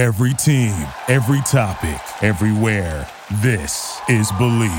[0.00, 0.72] Every team,
[1.08, 3.06] every topic, everywhere.
[3.42, 4.72] This is Believe.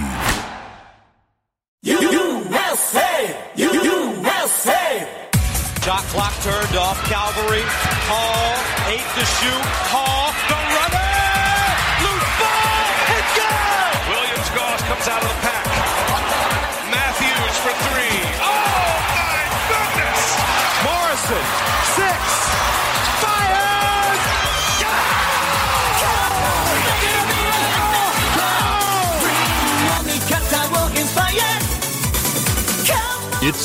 [1.83, 3.37] USA!
[3.53, 5.07] USA!
[5.85, 6.97] Shot clock turned off.
[7.05, 7.61] Calvary.
[8.09, 8.57] Hall.
[8.89, 9.65] Eight to shoot.
[9.93, 10.33] Hall.
[10.49, 11.13] The runner.
[12.01, 12.81] Loose ball.
[13.13, 13.93] It's good.
[14.09, 15.69] Williams Goss comes out of the pack.
[16.89, 18.25] Matthews for three.
[18.41, 19.37] Oh my
[19.69, 20.25] goodness.
[20.81, 21.70] Morrison.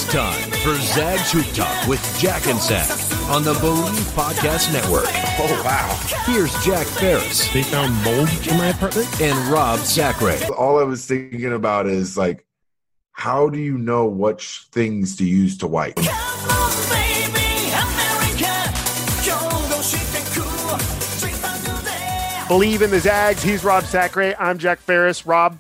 [0.08, 2.88] It's time for Zag's Hoop Talk with Jack and Zag
[3.28, 5.06] on the Believe Podcast Network.
[5.08, 5.98] Oh, wow.
[6.32, 9.20] Here's Jack Ferris They found mold in my apartment.
[9.20, 10.38] and Rob Sacre.
[10.54, 12.46] All I was thinking about is like,
[13.10, 15.96] how do you know which things to use to wipe?
[22.48, 23.42] Believe in the Zags.
[23.42, 24.34] He's Rob Sacre.
[24.38, 25.26] I'm Jack Ferris.
[25.26, 25.58] Rob,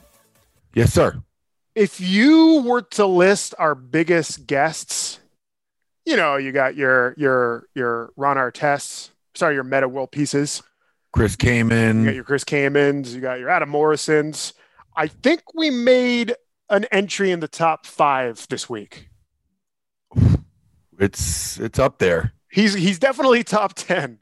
[0.72, 1.20] Yes, sir.
[1.76, 5.20] If you were to list our biggest guests,
[6.06, 10.62] you know, you got your your your Ron Artest, sorry, your Metta World Peaces.
[11.12, 12.14] Chris You got Kaman.
[12.14, 14.54] your Chris Kamans, you got your Adam Morrisons.
[14.96, 16.34] I think we made
[16.70, 19.10] an entry in the top five this week.
[20.98, 22.32] It's it's up there.
[22.50, 24.18] He's he's definitely top ten.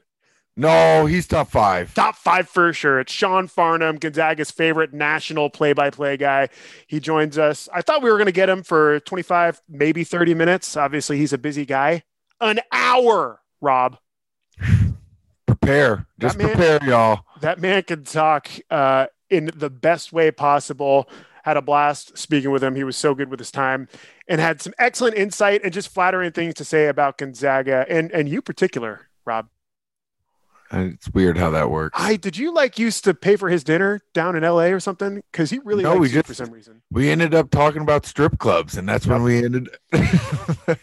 [0.57, 1.93] No, he's top five.
[1.93, 3.01] Top five for sure.
[3.01, 6.47] It's Sean Farnham, Gonzaga's favorite national play by play guy.
[6.87, 7.67] He joins us.
[7.73, 10.77] I thought we were going to get him for 25, maybe 30 minutes.
[10.77, 12.03] Obviously, he's a busy guy.
[12.39, 13.97] An hour, Rob.
[15.45, 16.07] Prepare.
[16.19, 17.21] Just man- prepare, y'all.
[17.41, 21.09] That man can talk uh, in the best way possible.
[21.43, 22.75] Had a blast speaking with him.
[22.75, 23.87] He was so good with his time
[24.27, 28.27] and had some excellent insight and just flattering things to say about Gonzaga and, and
[28.27, 29.47] you particular, Rob.
[30.71, 31.99] And It's weird how that works.
[32.01, 35.21] I did you like used to pay for his dinner down in LA or something?
[35.31, 36.81] Because he really No, we just- for some reason.
[36.91, 39.69] we ended up talking about strip clubs, and that's when we ended.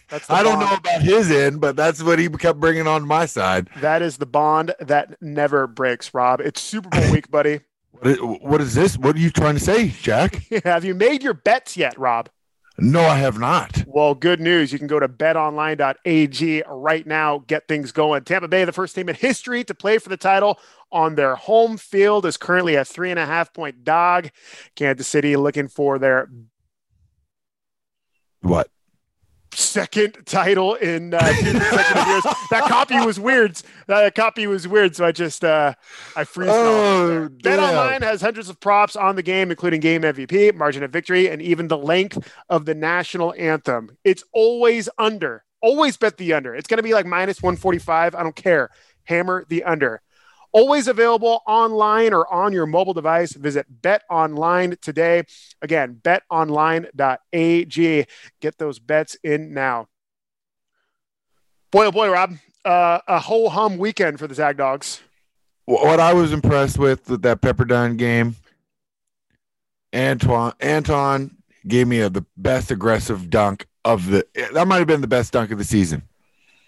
[0.09, 0.71] That's I don't bond.
[0.71, 3.69] know about his end, but that's what he kept bringing on my side.
[3.81, 6.41] That is the bond that never breaks, Rob.
[6.41, 7.61] It's Super Bowl week, buddy.
[7.93, 8.99] What is, what is this?
[8.99, 10.43] What are you trying to say, Jack?
[10.65, 12.29] Have you made your bets yet, Rob?
[12.79, 13.85] No, I have not.
[13.87, 14.73] Well, good news.
[14.73, 18.25] You can go to betonline.ag right now, get things going.
[18.25, 20.59] Tampa Bay, the first team in history to play for the title
[20.91, 24.31] on their home field, is currently a three and a half point dog.
[24.75, 26.31] Kansas City looking for their
[28.41, 28.69] What?
[29.55, 32.25] Second title in uh, two consecutive years.
[32.51, 33.61] That copy was weird.
[33.87, 34.97] That copy was weird.
[34.97, 35.75] So I just uh,
[36.17, 36.51] I freeze.
[36.53, 37.59] Oh, Bet.
[37.59, 41.41] Online has hundreds of props on the game, including game MVP, margin of victory, and
[41.43, 43.97] even the length of the national anthem.
[44.05, 45.45] It's always under.
[45.61, 46.55] Always bet the under.
[46.55, 48.15] It's going to be like minus 145.
[48.15, 48.71] I don't care.
[49.05, 50.03] Hammer the under.
[50.53, 53.33] Always available online or on your mobile device.
[53.33, 55.25] Visit Bet Online today.
[55.63, 56.87] Again, betonline.ag.
[58.41, 59.89] Get those bets in now.
[61.71, 62.35] Boy, oh boy, Rob.
[62.65, 65.01] Uh, a whole hum weekend for the Zag Dogs.
[65.65, 68.37] What I was impressed with with that Pepperdine game,
[69.95, 71.37] Antoine Anton
[71.67, 74.27] gave me a, the best aggressive dunk of the.
[74.53, 76.03] That might have been the best dunk of the season.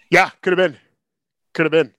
[0.09, 0.79] Yeah, could have been.
[1.53, 1.93] Could have been.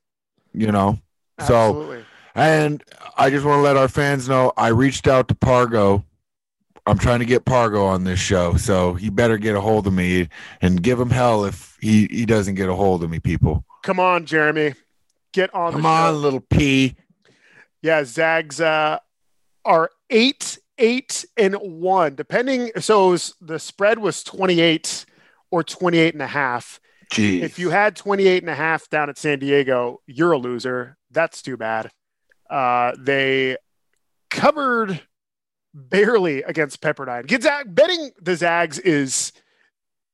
[0.53, 0.98] You know,
[1.44, 2.02] so
[2.34, 2.82] and
[3.16, 6.04] I just want to let our fans know I reached out to Pargo.
[6.88, 9.92] I'm trying to get Pargo on this show, so he better get a hold of
[9.92, 10.28] me
[10.62, 13.19] and give him hell if he he doesn't get a hold of me.
[13.19, 14.74] People, Come on, Jeremy.
[15.32, 16.19] Get on come on, show.
[16.19, 16.94] little P.
[17.82, 18.98] Yeah, Zags uh,
[19.64, 22.70] are eight, eight, and one, depending.
[22.80, 25.04] So was- the spread was 28
[25.50, 26.80] or 28 and a half.
[27.12, 27.42] Jeez.
[27.42, 30.96] If you had 28 and a half down at San Diego, you're a loser.
[31.10, 31.90] That's too bad.
[32.50, 33.56] Uh, they
[34.30, 35.00] covered
[35.72, 37.26] barely against Pepperdine.
[37.26, 39.32] Gonzaga, betting the Zags is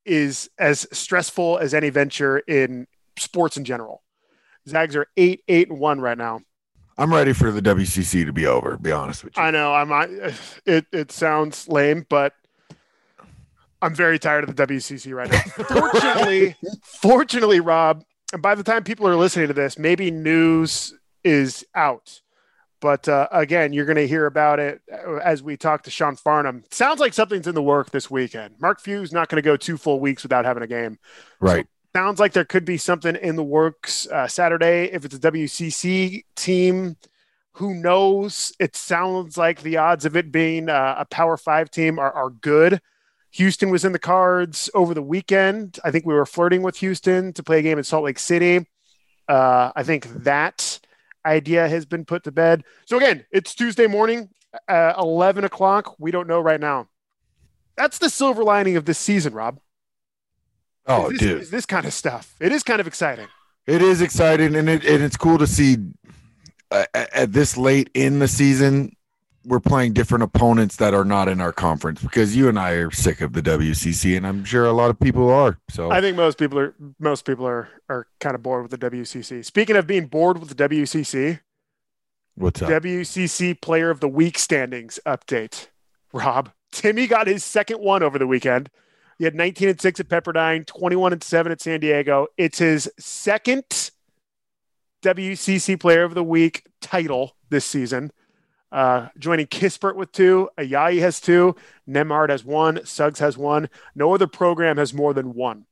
[0.05, 2.87] is as stressful as any venture in
[3.17, 4.03] sports in general.
[4.67, 6.41] Zags are eight, eight, and one right now.
[6.97, 8.77] I'm ready for the WCC to be over.
[8.77, 9.43] Be honest with you.
[9.43, 9.91] I know I'm.
[9.91, 10.33] I,
[10.65, 12.33] it it sounds lame, but
[13.83, 15.41] I'm very tired of the WCC right now.
[15.91, 20.93] fortunately, fortunately, Rob, and by the time people are listening to this, maybe news
[21.23, 22.21] is out.
[22.79, 24.81] But uh, again, you're going to hear about it
[25.21, 26.63] as we talk to Sean Farnham.
[26.71, 28.55] Sounds like something's in the work this weekend.
[28.59, 30.97] Mark Few's not going to go two full weeks without having a game.
[31.39, 31.67] right.
[31.95, 34.85] Sounds like there could be something in the works uh, Saturday.
[34.91, 36.97] If it's a WCC team,
[37.51, 38.51] who knows?
[38.59, 42.31] It sounds like the odds of it being uh, a Power Five team are, are
[42.31, 42.81] good.
[43.33, 45.79] Houston was in the cards over the weekend.
[45.83, 48.67] I think we were flirting with Houston to play a game in Salt Lake City.
[49.27, 50.79] Uh, I think that
[51.25, 52.63] idea has been put to bed.
[52.85, 54.29] So again, it's Tuesday morning,
[54.67, 55.95] uh, 11 o'clock.
[55.97, 56.89] We don't know right now.
[57.75, 59.59] That's the silver lining of this season, Rob.
[60.85, 61.41] Oh, Is this, dude.
[61.41, 62.35] is this kind of stuff.
[62.39, 63.27] It is kind of exciting.
[63.65, 65.77] It is exciting, and it and it's cool to see
[66.69, 68.93] uh, at at this late in the season
[69.45, 72.91] we're playing different opponents that are not in our conference because you and I are
[72.91, 75.59] sick of the WCC, and I'm sure a lot of people are.
[75.69, 78.89] So I think most people are most people are are kind of bored with the
[78.89, 79.43] WCC.
[79.43, 81.41] Speaking of being bored with the WCC,
[82.35, 82.69] what's up?
[82.69, 85.67] WCC Player of the Week standings update.
[86.13, 88.69] Rob Timmy got his second one over the weekend.
[89.19, 92.27] He had 19 and six at Pepperdine, 21 and seven at San Diego.
[92.37, 93.91] It's his second
[95.03, 98.11] WCC Player of the Week title this season.
[98.73, 101.55] Uh, joining Kispert with two, Ayayi has two,
[101.87, 103.69] Nembhard has one, Suggs has one.
[103.93, 105.67] No other program has more than one.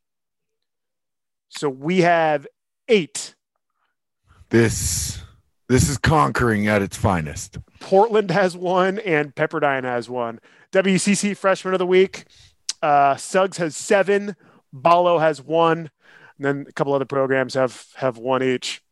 [1.49, 2.45] So we have
[2.87, 3.33] eight.
[4.49, 5.19] this
[5.67, 7.57] this is conquering at its finest.
[7.79, 10.39] Portland has one, and Pepperdine has one.
[10.71, 12.25] WCC Freshman of the Week.
[12.83, 14.35] Uh, Suggs has seven.
[14.71, 15.89] Ballo has one.
[16.37, 18.83] And then a couple other programs have have one each.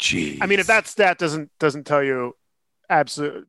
[0.00, 0.38] Jeez.
[0.40, 2.36] I mean, if that stat doesn't doesn't tell you,
[2.90, 3.48] absolute,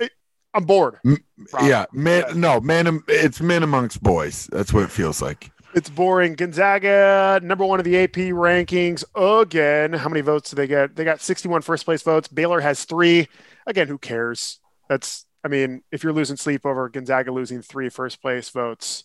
[0.00, 0.08] eh, eh,
[0.54, 0.98] I'm bored.
[1.04, 1.18] Rob.
[1.62, 4.48] yeah, man, no man, um, it's men amongst boys.
[4.52, 5.50] That's what it feels like.
[5.74, 6.34] It's boring.
[6.34, 9.94] Gonzaga, number one of the AP rankings again.
[9.94, 10.96] How many votes do they get?
[10.96, 12.28] They got 61 first place votes.
[12.28, 13.28] Baylor has three.
[13.66, 14.60] Again, who cares?
[14.88, 19.04] That's, I mean, if you're losing sleep over Gonzaga losing three first place votes,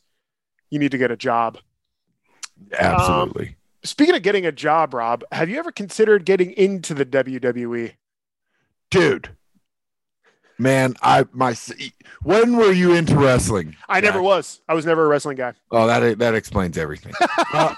[0.70, 1.58] you need to get a job.
[2.78, 3.48] Absolutely.
[3.48, 7.06] Um, speaking of getting a job, Rob, have you ever considered getting into the?
[7.06, 7.94] WWE?
[8.90, 9.30] Dude.
[10.60, 11.56] Man, I my
[12.24, 13.76] when were you into wrestling?
[13.88, 14.62] I never was.
[14.68, 15.54] I was never a wrestling guy.
[15.72, 17.14] Oh, that that explains everything.
[17.54, 17.74] Uh,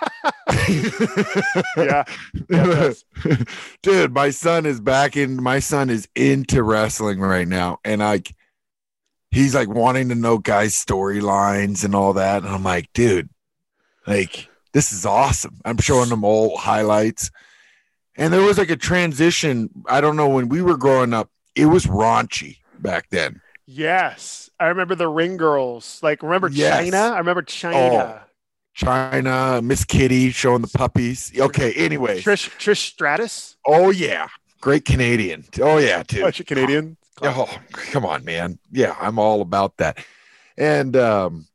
[1.78, 2.04] Yeah.
[2.50, 2.94] Yeah,
[3.82, 5.42] dude, my son is back in.
[5.42, 8.34] My son is into wrestling right now, and like,
[9.32, 12.44] he's like wanting to know guys' storylines and all that.
[12.44, 13.30] And I'm like, dude,
[14.08, 15.60] like this is awesome.
[15.66, 17.30] I'm showing them all highlights,
[18.16, 19.70] and there was like a transition.
[19.88, 23.42] I don't know when we were growing up, it was raunchy back then.
[23.66, 24.50] Yes.
[24.60, 26.00] I remember the ring girls.
[26.02, 26.88] Like, remember Yes.
[26.90, 27.12] Chyna?
[27.14, 28.22] I remember Chyna.
[28.78, 31.32] Chyna, Miss Kitty showing the puppies.
[31.38, 32.22] Okay, anyway.
[32.22, 33.58] Trish Trish Stratus.
[33.68, 34.28] Oh yeah,
[34.62, 35.44] great Canadian.
[35.62, 36.22] Oh yeah, dude.
[36.22, 36.96] Bunch of Canadian.
[37.22, 38.58] Oh, come on, man.
[38.72, 39.98] Yeah, I'm all about that.
[40.58, 41.48] And um,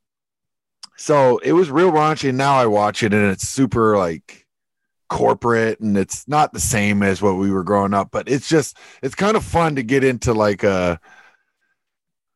[0.96, 4.46] so it was real raunchy, and now I watch it, and it's super like
[5.08, 8.76] corporate, and it's not the same as what we were growing up, but it's just
[9.02, 11.00] it's kind of fun to get into like a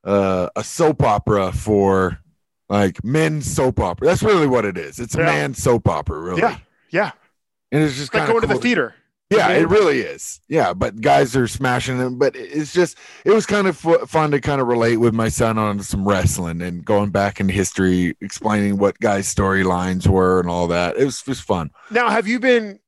[0.05, 2.19] a, a soap opera for
[2.69, 4.07] like men's soap opera.
[4.07, 4.99] That's really what it is.
[4.99, 5.27] It's a Yeah.
[5.27, 6.41] man soap opera, really.
[6.43, 6.59] Yeah.
[6.91, 7.11] Yeah.
[7.73, 8.95] And it's just Like going of to the theater.
[9.31, 10.41] yeah, it really is.
[10.49, 12.19] Yeah, but guys are smashing them.
[12.19, 12.97] But it's just,
[13.27, 16.07] it was kind of fu- fun to kind of relate with my son on some
[16.09, 20.97] wrestling and going back in history, explaining what guys' storylines were and all that.
[20.97, 21.71] It was just fun.
[21.91, 22.81] Now, have you been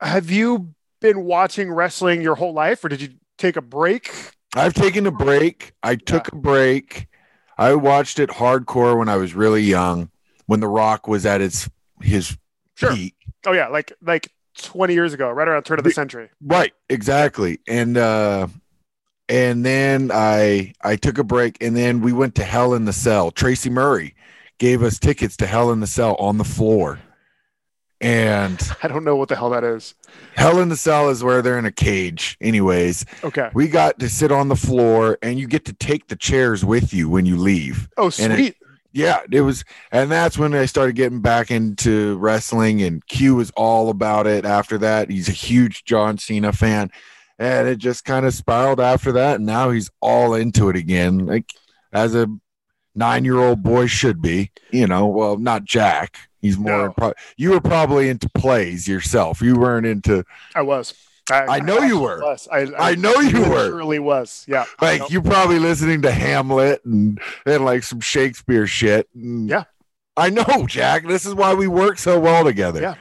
[0.00, 4.12] have you been watching wrestling your whole life or did you take a break?
[4.54, 5.72] I've taken a break.
[5.82, 7.08] I took a break.
[7.58, 10.10] I watched it hardcore when I was really young,
[10.46, 11.68] when The Rock was at its
[12.00, 12.36] his
[12.76, 12.92] Sure.
[12.92, 13.14] peak.
[13.46, 16.30] Oh yeah, like like 20 years ago, right around turn of the century.
[16.42, 17.60] Right, exactly.
[17.68, 18.48] And uh
[19.28, 22.92] and then I I took a break and then we went to Hell in the
[22.92, 23.30] Cell.
[23.30, 24.14] Tracy Murray
[24.58, 26.98] gave us tickets to Hell in the Cell on the floor.
[28.04, 29.94] And I don't know what the hell that is.
[30.36, 32.36] Hell in the Cell is where they're in a cage.
[32.40, 33.48] Anyways, Okay.
[33.54, 36.92] we got to sit on the floor and you get to take the chairs with
[36.92, 37.88] you when you leave.
[37.96, 38.56] Oh, And it- sweet.
[38.96, 42.80] Yeah, it was, and that's when I started getting back into wrestling.
[42.80, 44.44] And Q was all about it.
[44.44, 46.92] After that, he's a huge John Cena fan,
[47.36, 49.36] and it just kind of spiraled after that.
[49.38, 51.46] And now he's all into it again, like
[51.92, 52.28] as a
[52.94, 54.50] nine-year-old boy should be.
[54.70, 56.16] You know, well, not Jack.
[56.40, 56.88] He's more.
[56.88, 56.92] No.
[56.92, 59.40] Pro- you were probably into plays yourself.
[59.40, 60.24] You weren't into
[60.54, 60.94] I was.
[61.30, 62.20] I know you were.
[62.20, 62.46] Was.
[62.52, 63.68] I, I know you were.
[63.70, 64.44] Surely was.
[64.46, 64.66] Yeah.
[64.82, 69.08] like you probably listening to Hamlet and and like some Shakespeare shit.
[69.14, 69.64] And Yeah.
[70.18, 71.06] I know, Jack.
[71.08, 72.80] This is why we work so well together.
[72.82, 72.94] Yeah.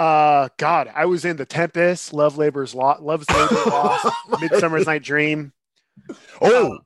[0.00, 4.06] Uh, God, I was in the Tempest, Love Labor's Lost, Love's Labor's Lost,
[4.40, 5.52] Midsummer's Night Dream.
[6.40, 6.78] Oh,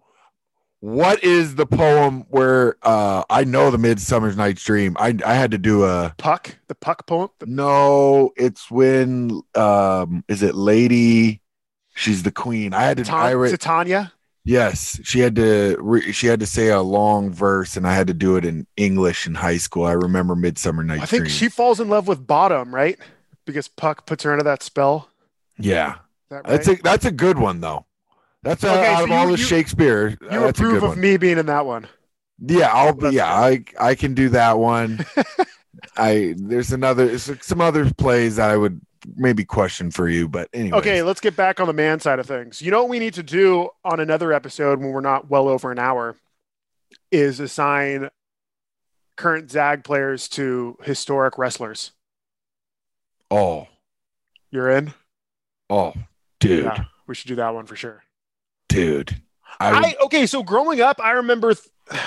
[0.82, 4.96] what is the poem where uh I know the Midsummer's Night's Dream?
[4.98, 7.28] I I had to do a Puck, the Puck poem.
[7.38, 8.32] The, no.
[8.36, 11.40] It's when um is it Lady?
[11.94, 12.74] She's the queen.
[12.74, 13.02] I had to.
[13.04, 14.12] I Tan- re- Titania.
[14.44, 15.76] yes, she had to.
[15.78, 18.66] Re- she had to say a long verse, and I had to do it in
[18.76, 19.84] English in high school.
[19.84, 21.30] I remember Midsummer Night's I think Dream.
[21.30, 22.98] she falls in love with Bottom, right?
[23.44, 25.10] Because Puck puts her under that spell.
[25.58, 25.96] yeah,
[26.30, 26.46] that right?
[26.46, 27.84] That's a that's a good one though.
[28.42, 30.18] That's a, out so of you- all the you- Shakespeare.
[30.22, 31.00] Uh, you that's a approve of one.
[31.00, 31.86] me being in that one.
[32.44, 33.10] Yeah, I'll be.
[33.10, 35.04] Yeah, I I can do that one.
[35.96, 38.80] I there's another some other plays that I would
[39.16, 40.78] maybe question for you, but anyway.
[40.78, 42.60] Okay, let's get back on the man side of things.
[42.60, 45.70] You know what we need to do on another episode when we're not well over
[45.70, 46.16] an hour
[47.12, 48.10] is assign
[49.16, 51.92] current Zag players to historic wrestlers.
[53.30, 53.68] Oh,
[54.50, 54.94] You're in?
[55.70, 55.94] oh,
[56.40, 58.02] dude, Yeah, we should do that one for sure.
[58.72, 59.22] Dude.
[59.60, 61.68] I, would- I okay, so growing up, I remember th-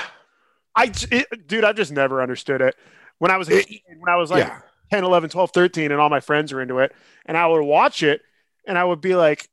[0.75, 2.75] I it, dude, I've just never understood it.
[3.19, 4.60] When I was a kid, when I was like yeah.
[4.91, 6.93] 10, 11, 12, 13 and all my friends were into it
[7.25, 8.22] and I would watch it
[8.67, 9.48] and I would be like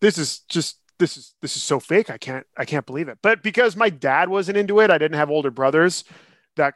[0.00, 2.08] this is just this is this is so fake.
[2.08, 3.18] I can't I can't believe it.
[3.20, 6.04] But because my dad wasn't into it, I didn't have older brothers
[6.56, 6.74] that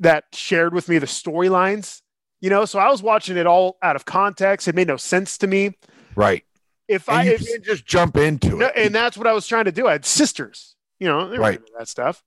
[0.00, 2.02] that shared with me the storylines,
[2.40, 4.66] you know, so I was watching it all out of context.
[4.68, 5.76] It made no sense to me.
[6.16, 6.44] right.
[6.92, 8.72] If And I if, just jump into no, it.
[8.76, 9.86] and that's what I was trying to do.
[9.88, 11.60] I had sisters, you know, they Right.
[11.78, 12.22] that stuff.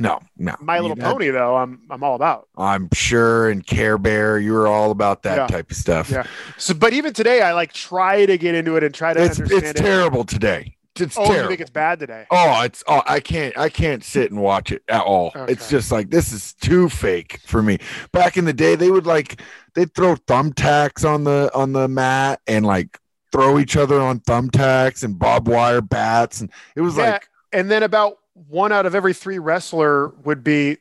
[0.00, 0.54] no, no.
[0.60, 2.48] My Little that- Pony, though, I'm I'm all about.
[2.56, 5.46] I'm sure, and Care Bear, you were all about that Yeah.
[5.48, 6.10] type of stuff.
[6.10, 6.24] Yeah.
[6.56, 9.38] So, but even today, I like try to get into it and try to It's
[9.40, 9.82] understand it's it.
[9.82, 10.74] terrible today.
[11.00, 12.26] It's Oh, you think it's bad today?
[12.28, 15.30] Oh, it's oh, I can't I can't sit and watch it at all.
[15.48, 17.78] It's just like this is too fake for me.
[18.12, 19.40] Back in the day, they would like
[19.74, 22.98] they'd throw thumbtacks on the on the mat and like
[23.32, 27.70] throw each other on thumbtacks and barbed wire bats, and it was Yeah, like and
[27.70, 30.78] then about one out of every three wrestler would be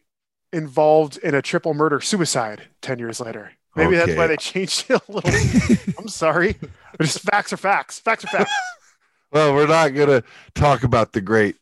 [0.54, 3.52] involved in a triple murder suicide 10 years later.
[3.76, 5.94] Maybe that's why they changed it a little.
[6.00, 6.56] I'm sorry.
[6.60, 8.00] but Just facts are facts.
[8.00, 8.52] Facts are facts.
[9.32, 10.24] well, we're not gonna
[10.56, 11.58] talk about the great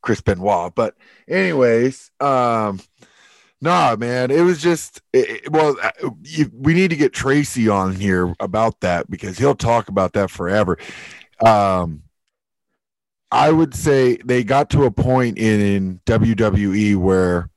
[0.00, 0.94] Chris Benoit, but
[1.28, 2.80] anyways, um,
[3.60, 5.90] nah, man, it was just it, it- well, uh,
[6.22, 10.30] you, we need to get Tracy on here about that because he'll talk about that
[10.30, 10.78] forever.
[11.44, 12.02] Um,
[13.32, 17.48] I would say they got to a point in, in WWE where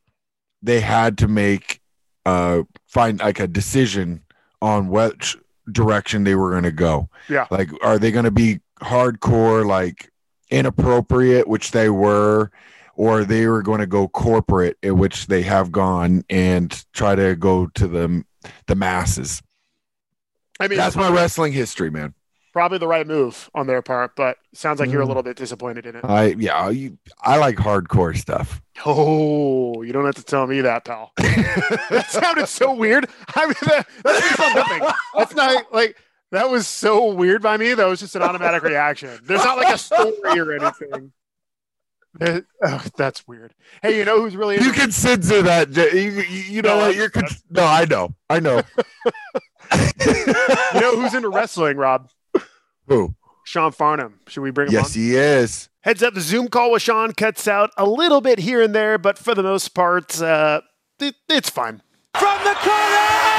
[0.62, 1.81] they had to make
[2.25, 4.24] uh find like a decision
[4.62, 5.36] on which
[5.72, 7.10] direction they were going to go.
[7.27, 7.48] Yeah.
[7.50, 10.10] Like, are they going to be hardcore, like
[10.50, 12.51] inappropriate, which they were,
[12.95, 17.35] or they were going to go corporate, in which they have gone, and try to
[17.35, 18.23] go to the
[18.67, 19.41] the masses.
[20.59, 22.13] I mean, That's my wrestling history, man.
[22.53, 25.07] probably the right move on their part, but sounds like you're a Mm.
[25.07, 26.05] little bit disappointed in it.
[26.05, 28.62] I yeah, you, I like hardcore stuff.
[28.85, 31.12] Oh, you don't have to tell me that, pal.
[31.17, 33.07] that sounded so weird.
[33.35, 34.81] I mean, that, that's nothing.
[35.17, 35.97] That's not like
[36.31, 37.73] that was so weird by me.
[37.73, 39.19] That was just an automatic reaction.
[39.23, 41.12] There's not like a story or anything.
[42.15, 43.53] There- oh, that's weird.
[43.82, 45.70] Hey, you know who's really You into- can censor that.
[45.75, 46.96] You, you, you know No, what?
[46.96, 48.62] You're con- no, I know, I know.
[50.05, 52.10] you know who's into wrestling, Rob?
[52.88, 53.15] Who?
[53.46, 54.20] Sean Farnham.
[54.27, 55.01] Should we bring him Yes, on?
[55.01, 55.70] he is.
[55.82, 58.98] Heads up, the Zoom call with Sean cuts out a little bit here and there,
[58.98, 60.62] but for the most part, uh,
[61.00, 61.82] it, it's fine.
[62.17, 63.32] From the corner!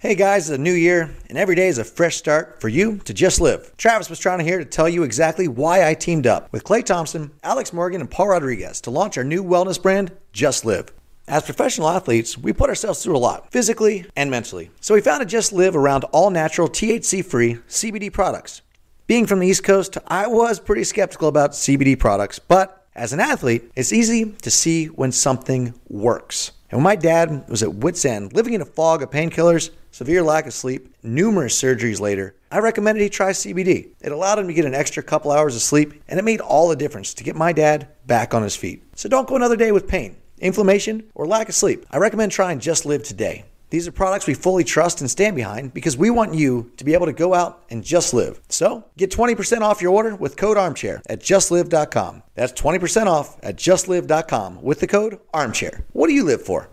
[0.00, 2.98] Hey guys, it's a new year, and every day is a fresh start for you
[2.98, 3.76] to just live.
[3.76, 7.72] Travis to here to tell you exactly why I teamed up with Klay Thompson, Alex
[7.72, 10.92] Morgan, and Paul Rodriguez to launch our new wellness brand, Just Live.
[11.26, 14.70] As professional athletes, we put ourselves through a lot, physically and mentally.
[14.80, 18.62] So we founded Just Live around all natural, THC free CBD products.
[19.08, 23.18] Being from the East Coast, I was pretty skeptical about CBD products, but as an
[23.18, 26.52] athlete, it's easy to see when something works.
[26.70, 30.22] And when my dad was at wit's end, living in a fog of painkillers, severe
[30.22, 33.88] lack of sleep, numerous surgeries later, I recommended he try CBD.
[34.00, 36.68] It allowed him to get an extra couple hours of sleep, and it made all
[36.68, 38.82] the difference to get my dad back on his feet.
[38.96, 41.84] So don't go another day with pain, inflammation, or lack of sleep.
[41.90, 43.44] I recommend trying Just Live today.
[43.70, 46.94] These are products we fully trust and stand behind because we want you to be
[46.94, 48.40] able to go out and just live.
[48.48, 52.22] So get 20% off your order with code armchair at justlive.com.
[52.34, 55.84] That's 20% off at justlive.com with the code armchair.
[55.92, 56.70] What do you live for?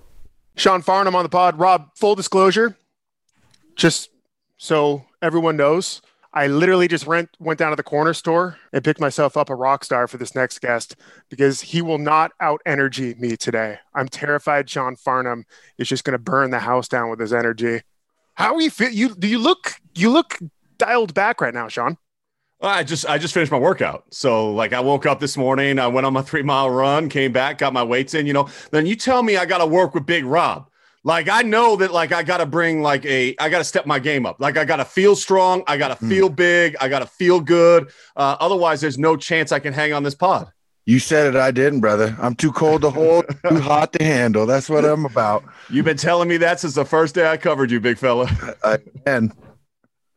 [0.56, 1.60] Sean Farnham on the pod.
[1.60, 2.78] Rob, full disclosure,
[3.76, 4.10] just
[4.58, 6.02] so everyone knows,
[6.34, 9.56] I literally just rent, went down to the corner store and picked myself up a
[9.56, 10.98] rock star for this next guest
[11.30, 13.80] because he will not out energy me today.
[13.94, 15.46] I'm terrified Sean Farnham
[15.78, 17.82] is just going to burn the house down with his energy.
[18.34, 18.90] How are you feel?
[18.90, 20.38] You do you look you look
[20.78, 21.98] dialed back right now, Sean?
[22.62, 24.04] I just I just finished my workout.
[24.12, 27.32] So like I woke up this morning, I went on my three mile run, came
[27.32, 28.28] back, got my weights in.
[28.28, 30.70] You know, then you tell me I got to work with Big Rob.
[31.06, 33.86] Like I know that like I got to bring like a I got to step
[33.86, 34.38] my game up.
[34.40, 37.40] Like I got to feel strong, I got to feel big, I got to feel
[37.40, 37.92] good.
[38.16, 40.52] Uh, otherwise, there's no chance I can hang on this pod.
[40.88, 41.36] You said it.
[41.36, 42.16] I didn't, brother.
[42.20, 44.48] I'm too cold to hold, too hot to handle.
[44.48, 45.44] That's what I'm about.
[45.70, 48.28] You've been telling me that since the first day I covered you, big fella.
[48.64, 49.32] I, and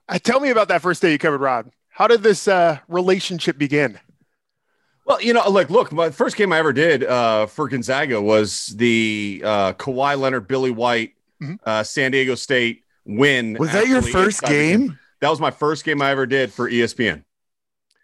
[0.08, 1.70] Uh, tell me about that first day you covered Rod.
[1.90, 3.98] How did this uh, relationship begin?
[5.08, 8.66] Well, you know, like, look, my first game I ever did uh, for Gonzaga was
[8.76, 11.58] the uh, Kawhi Leonard, Billy White, Mhm.
[11.64, 13.56] uh, San Diego State win.
[13.58, 14.98] Was that your first the game?
[15.20, 17.24] That was my first game I ever did for ESPN.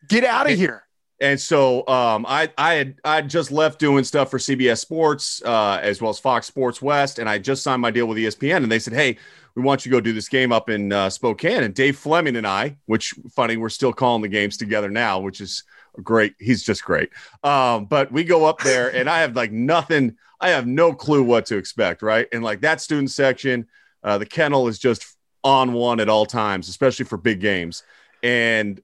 [0.08, 0.84] Get out of here.
[1.20, 5.42] And so um, I I had I had just left doing stuff for CBS Sports
[5.44, 8.62] uh, as well as Fox Sports West, and I just signed my deal with ESPN.
[8.62, 9.18] And they said, "Hey,
[9.54, 12.36] we want you to go do this game up in uh, Spokane." And Dave Fleming
[12.36, 15.62] and I, which funny, we're still calling the games together now, which is
[16.02, 16.34] great.
[16.38, 17.10] He's just great.
[17.42, 20.16] Um, but we go up there, and I have like nothing.
[20.40, 22.26] I have no clue what to expect, right?
[22.32, 23.66] And like that student section,
[24.02, 27.82] uh, the kennel is just on one at all times, especially for big games.
[28.22, 28.80] And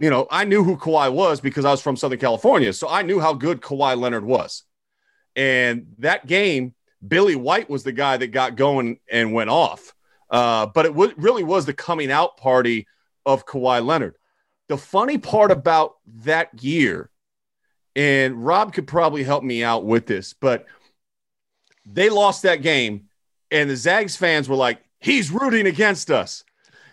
[0.00, 2.72] you know, I knew who Kawhi was because I was from Southern California.
[2.72, 4.64] So I knew how good Kawhi Leonard was.
[5.36, 6.74] And that game,
[7.06, 9.94] Billy White was the guy that got going and went off.
[10.30, 12.86] Uh, but it w- really was the coming out party
[13.26, 14.14] of Kawhi Leonard.
[14.70, 17.10] The funny part about that year,
[17.96, 20.64] and Rob could probably help me out with this, but
[21.84, 23.08] they lost that game,
[23.50, 26.44] and the Zags fans were like, he's rooting against us.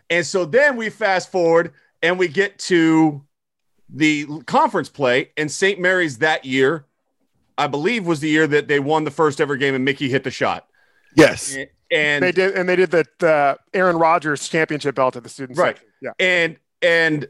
[0.10, 3.24] And so then we fast forward and we get to
[3.89, 5.79] the conference play, and St.
[5.79, 6.86] Mary's that year,
[7.60, 10.24] I believe, was the year that they won the first ever game, and Mickey hit
[10.24, 10.67] the shot.
[11.15, 11.55] Yes.
[11.91, 15.60] And they did, and they did the, the Aaron Rodgers championship belt at the student
[15.60, 15.77] Right.
[15.77, 15.91] section.
[16.01, 16.12] Yeah.
[16.19, 17.27] and and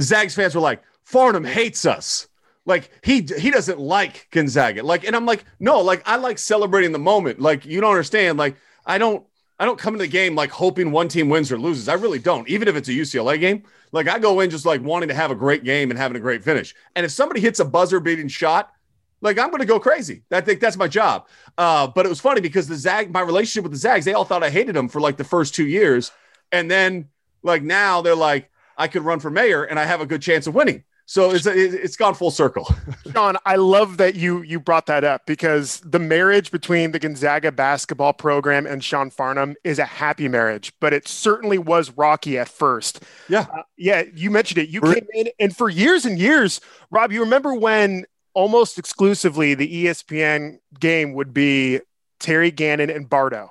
[0.00, 2.28] Zags fans were like, Farnham hates us.
[2.64, 4.82] Like he he doesn't like Gonzaga.
[4.82, 7.40] Like, and I'm like, no, like I like celebrating the moment.
[7.40, 8.38] Like, you don't understand.
[8.38, 8.56] Like,
[8.86, 9.26] I don't
[9.58, 11.88] I don't come into the game like hoping one team wins or loses.
[11.88, 12.48] I really don't.
[12.48, 15.30] Even if it's a UCLA game, like I go in just like wanting to have
[15.30, 16.74] a great game and having a great finish.
[16.96, 18.72] And if somebody hits a buzzer beating shot,
[19.20, 20.22] like I'm going to go crazy.
[20.30, 21.28] I think that's my job.
[21.56, 24.24] Uh, but it was funny because the Zag, my relationship with the Zags, they all
[24.24, 26.10] thought I hated them for like the first two years,
[26.50, 27.08] and then
[27.42, 30.46] like now they're like I could run for mayor and I have a good chance
[30.46, 30.84] of winning.
[31.06, 32.72] So it's it's gone full circle.
[33.12, 37.50] Sean, I love that you you brought that up because the marriage between the Gonzaga
[37.50, 42.48] basketball program and Sean Farnham is a happy marriage, but it certainly was rocky at
[42.48, 43.02] first.
[43.28, 43.46] Yeah.
[43.52, 44.68] Uh, yeah, you mentioned it.
[44.68, 49.54] You Re- came in and for years and years, Rob, you remember when almost exclusively
[49.54, 51.80] the ESPN game would be
[52.20, 53.50] Terry Gannon and Bardo.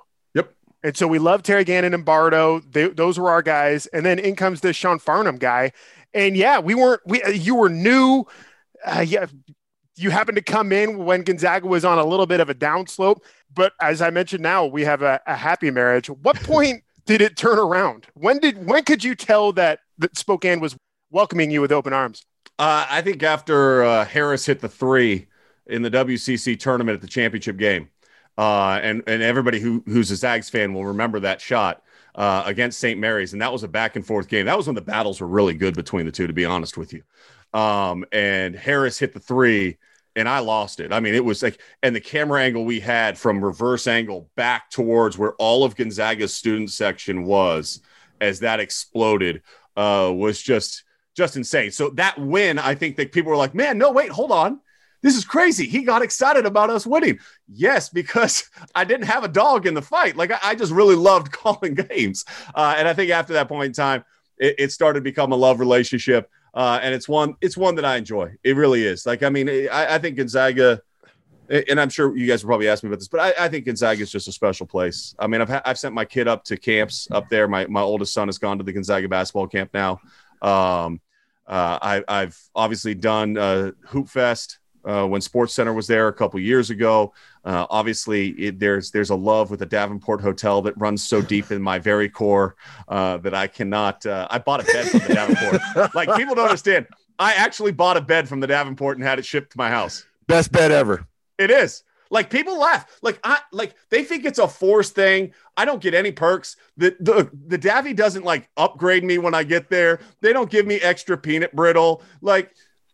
[0.83, 2.59] And so we love Terry Gannon and Bardo.
[2.59, 3.85] They, those were our guys.
[3.87, 5.71] And then in comes this Sean Farnham guy.
[6.13, 8.25] And yeah, we weren't, we, you were new.
[8.85, 9.27] Uh, yeah.
[9.95, 13.21] You happened to come in when Gonzaga was on a little bit of a downslope.
[13.53, 16.09] But as I mentioned now, we have a, a happy marriage.
[16.09, 18.07] What point did it turn around?
[18.15, 20.75] When did, when could you tell that, that Spokane was
[21.11, 22.25] welcoming you with open arms?
[22.57, 25.27] Uh, I think after uh, Harris hit the three
[25.67, 27.89] in the WCC tournament at the championship game,
[28.37, 31.83] uh, and and everybody who who's a Zags fan will remember that shot
[32.15, 32.99] uh, against St.
[32.99, 34.45] Mary's, and that was a back and forth game.
[34.45, 36.93] That was when the battles were really good between the two, to be honest with
[36.93, 37.03] you.
[37.53, 39.77] Um, and Harris hit the three,
[40.15, 40.91] and I lost it.
[40.91, 44.69] I mean, it was like, and the camera angle we had from reverse angle back
[44.69, 47.81] towards where all of Gonzaga's student section was
[48.19, 49.41] as that exploded
[49.75, 51.71] uh, was just just insane.
[51.71, 54.61] So that win, I think that people were like, man, no, wait, hold on.
[55.01, 55.67] This is crazy.
[55.67, 57.19] He got excited about us winning.
[57.47, 60.15] Yes, because I didn't have a dog in the fight.
[60.15, 62.25] Like I, I just really loved calling games.
[62.53, 64.03] Uh, and I think after that point in time,
[64.37, 66.29] it, it started to become a love relationship.
[66.53, 68.33] Uh, and it's one, it's one that I enjoy.
[68.43, 69.05] It really is.
[69.05, 70.81] Like, I mean, I, I think Gonzaga,
[71.49, 73.65] and I'm sure you guys will probably ask me about this, but I, I think
[73.65, 75.15] Gonzaga is just a special place.
[75.17, 77.47] I mean, I've, ha- I've sent my kid up to camps up there.
[77.47, 80.01] My, my oldest son has gone to the Gonzaga basketball camp now.
[80.41, 80.99] Um,
[81.47, 86.13] uh, I, I've obviously done uh, Hoop Fest uh, when Sports Center was there a
[86.13, 87.13] couple years ago.
[87.43, 91.51] Uh, obviously, it, there's there's a love with the Davenport Hotel that runs so deep
[91.51, 92.55] in my very core
[92.87, 94.05] uh, that I cannot.
[94.05, 95.95] Uh, I bought a bed from the Davenport.
[95.95, 96.87] like people don't understand.
[97.19, 100.05] I actually bought a bed from the Davenport and had it shipped to my house.
[100.27, 101.07] Best bed ever.
[101.37, 101.83] It is.
[102.11, 102.99] Like people laugh.
[103.01, 105.33] Like I like they think it's a forced thing.
[105.55, 106.57] I don't get any perks.
[106.75, 110.01] The the the Davy doesn't like upgrade me when I get there.
[110.19, 112.03] They don't give me extra peanut brittle.
[112.21, 112.53] Like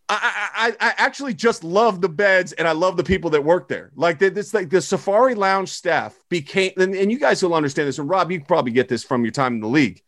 [0.09, 3.67] I I, I actually just love the beds and I love the people that work
[3.67, 3.91] there.
[3.95, 7.99] Like this like the Safari Lounge staff became and, and you guys will understand this.
[7.99, 10.01] And Rob, you probably get this from your time in the league.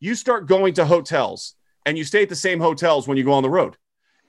[0.00, 1.54] You start going to hotels
[1.86, 3.76] and you stay at the same hotels when you go on the road.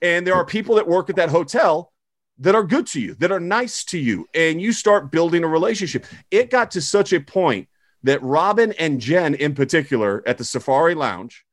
[0.02, 1.92] And there are people that work at that hotel
[2.38, 5.48] that are good to you, that are nice to you, and you start building a
[5.48, 6.04] relationship.
[6.30, 7.68] It got to such a point
[8.02, 11.45] that Robin and Jen, in particular, at the Safari Lounge,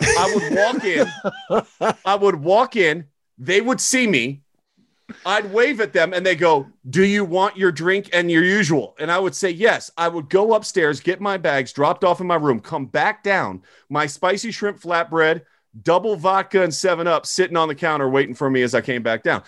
[0.00, 1.06] I would walk in,
[2.04, 3.06] I would walk in,
[3.38, 4.42] they would see me,
[5.24, 8.94] I'd wave at them, and they go, Do you want your drink and your usual?
[8.98, 9.90] And I would say, Yes.
[9.96, 13.62] I would go upstairs, get my bags dropped off in my room, come back down,
[13.88, 15.42] my spicy shrimp flatbread,
[15.82, 19.02] double vodka and seven up sitting on the counter waiting for me as I came
[19.02, 19.42] back down.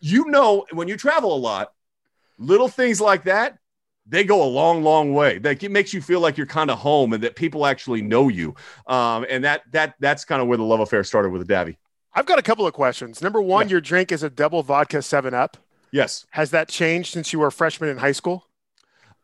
[0.00, 1.72] You know, when you travel a lot,
[2.38, 3.58] little things like that,
[4.08, 5.38] they go a long, long way.
[5.38, 8.28] Like it makes you feel like you're kind of home and that people actually know
[8.28, 8.54] you.
[8.86, 11.78] Um, and that that that's kind of where the love affair started with the Davy.
[12.14, 13.20] I've got a couple of questions.
[13.20, 15.56] Number one, your drink is a double vodka seven up.
[15.90, 16.26] Yes.
[16.30, 18.46] Has that changed since you were a freshman in high school?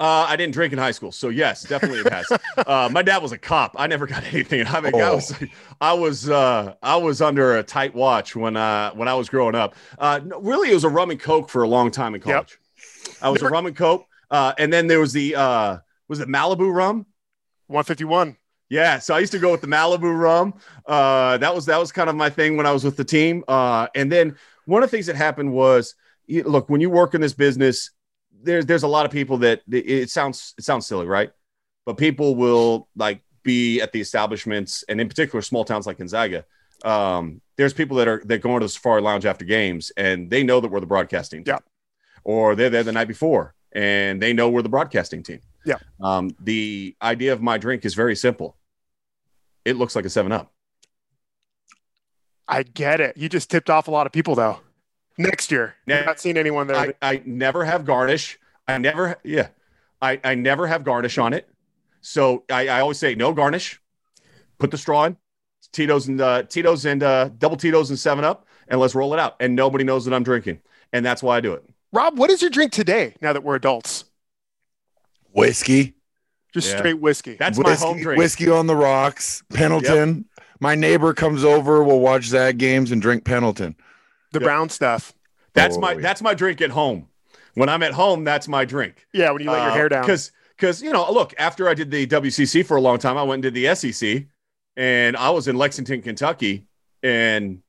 [0.00, 2.26] Uh, I didn't drink in high school, so yes, definitely it has.
[2.66, 3.76] uh, my dad was a cop.
[3.78, 4.66] I never got anything.
[4.66, 5.14] I mean, I Oh.
[5.16, 5.34] was,
[5.80, 9.54] I was, uh, I was under a tight watch when, uh, when I was growing
[9.54, 9.76] up.
[9.98, 12.58] Uh, really, it was a rum and coke for a long time in college.
[13.20, 16.26] I was a rum and coke, uh, and then there was the, uh, was it
[16.28, 17.06] Malibu rum?
[17.68, 18.36] 151.
[18.68, 20.54] Yeah, so I used to go with the Malibu rum.
[20.86, 23.44] Uh, that was that was kind of my thing when I was with the team.
[23.46, 25.94] Uh, and then one of the things that happened was,
[26.26, 27.90] you, look, when you work in this business,
[28.42, 31.30] there's there's a lot of people that it, it sounds it sounds silly, right?
[31.84, 36.46] But people will like be at the establishments, and in particular, small towns like Gonzaga.
[36.82, 40.42] Um, there's people that are that go into the Safari Lounge after games, and they
[40.44, 41.58] know that we're the broadcasting team, Yeah.
[42.24, 45.40] or they're there the night before, and they know we're the broadcasting team.
[45.64, 45.76] Yeah.
[46.00, 48.56] Um, the idea of my drink is very simple.
[49.64, 50.52] It looks like a Seven Up.
[52.48, 53.16] I get it.
[53.16, 54.58] You just tipped off a lot of people though.
[55.18, 56.76] Next year, Ne- I've not seen anyone there.
[56.76, 58.38] I, I never have garnish.
[58.66, 59.48] I never, yeah,
[60.00, 61.48] I, I never have garnish on it.
[62.00, 63.80] So I, I always say no garnish.
[64.58, 65.16] Put the straw in,
[65.72, 69.20] Tito's and uh, Tito's and uh, double Tito's and Seven Up, and let's roll it
[69.20, 69.36] out.
[69.40, 70.60] And nobody knows that I'm drinking,
[70.92, 71.64] and that's why I do it.
[71.92, 73.14] Rob, what is your drink today?
[73.20, 74.04] Now that we're adults,
[75.32, 75.94] Whiskey.
[76.54, 76.78] just Yeah.
[76.78, 77.36] straight whiskey.
[77.38, 78.18] That's my home drink.
[78.18, 79.42] Whiskey on the rocks.
[79.52, 80.26] Pendleton.
[80.60, 81.82] My neighbor comes over.
[81.82, 83.74] We'll watch Zag games and drink Pendleton.
[84.32, 84.44] the Yeah.
[84.44, 85.12] brown stuff.
[85.54, 86.00] That's Oh, my yeah.
[86.00, 87.08] that's my drink at home.
[87.54, 89.06] When I'm at home, that's my drink.
[89.12, 90.02] Yeah, when you let your hair uh, down.
[90.02, 93.22] Because because you know, look, after I did the WCC for a long time, I
[93.22, 94.26] went and did the SEC,
[94.76, 96.66] and I was in Lexington, Kentucky,
[97.02, 97.62] and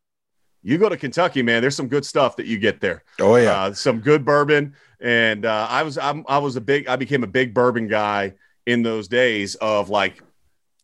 [0.64, 1.62] you go to Kentucky, man.
[1.62, 3.04] There's some good stuff that you get there.
[3.20, 3.64] Oh yeah.
[3.64, 7.24] Uh, some good bourbon, and uh, I was I'm, I was a big I became
[7.24, 8.34] a big bourbon guy
[8.66, 10.24] in those days of like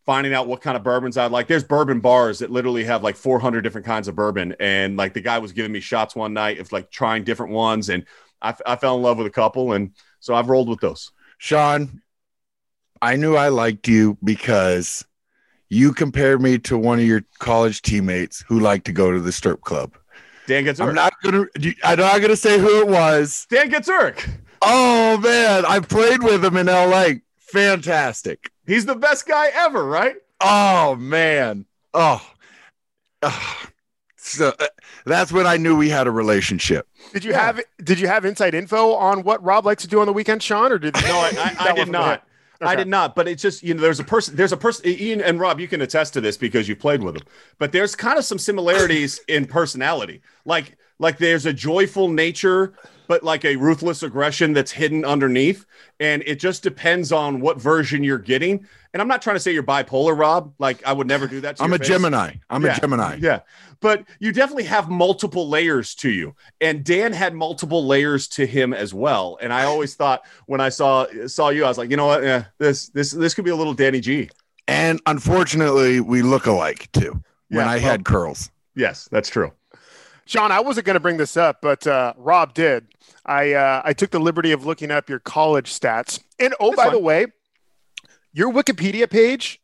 [0.06, 1.48] finding out what kind of bourbons I'd like.
[1.48, 5.22] There's bourbon bars that literally have like 400 different kinds of bourbon, and like the
[5.22, 8.06] guy was giving me shots one night of like trying different ones, and
[8.42, 11.12] I, I fell in love with a couple, and so I've rolled with those.
[11.38, 12.02] Sean,
[13.02, 15.06] I knew I liked you because
[15.70, 19.32] you compared me to one of your college teammates who liked to go to the
[19.32, 19.96] strip club.
[20.48, 21.46] Dan gets I'm not gonna.
[21.84, 23.46] I'm not gonna say who it was.
[23.50, 23.90] Dan gets
[24.62, 27.22] Oh man, I played with him in L.A.
[27.38, 28.52] Fantastic.
[28.66, 30.16] He's the best guy ever, right?
[30.42, 31.66] Oh man.
[31.94, 32.28] Oh.
[33.22, 33.70] Ah.
[34.18, 34.68] So uh,
[35.06, 36.88] that's when I knew we had a relationship.
[37.14, 40.08] Did you have did you have inside info on what Rob likes to do on
[40.08, 42.24] the weekend, Sean, or did No, I, I, I did not.
[42.62, 42.68] It?
[42.68, 43.16] I did not.
[43.16, 44.88] But it's just you know, there's a person, there's a person.
[44.88, 47.24] Ian and Rob, you can attest to this because you've played with him.
[47.58, 50.22] But there's kind of some similarities in personality.
[50.46, 52.74] Like like there's a joyful nature,
[53.10, 55.66] but like a ruthless aggression that's hidden underneath.
[56.00, 58.68] And it just depends on what version you're getting.
[58.94, 60.54] And I'm not trying to say you're bipolar, Rob.
[60.60, 61.58] Like I would never do that.
[61.58, 61.88] To I'm a face.
[61.88, 62.36] Gemini.
[62.52, 62.78] I'm Yeah.
[62.78, 63.18] a Gemini.
[63.20, 63.40] Yeah.
[63.82, 66.36] But you definitely have multiple layers to you.
[66.62, 69.40] And Dan had multiple layers to him as well.
[69.42, 72.22] And I always thought when I saw saw you, I was like, you know what?
[72.24, 74.30] Yeah, this this this could be a little Danny G.
[74.68, 77.24] And unfortunately, we look alike too.
[77.50, 78.52] When Yeah, I well- had curls.
[78.76, 79.52] Yes, that's true.
[80.30, 82.86] Sean, I wasn't going to bring this up, but uh, Rob did.
[83.26, 86.76] I uh, I took the liberty of looking up your college stats, and oh, That's
[86.78, 86.94] by fine.
[86.94, 87.26] the way,
[88.32, 89.60] your Wikipedia page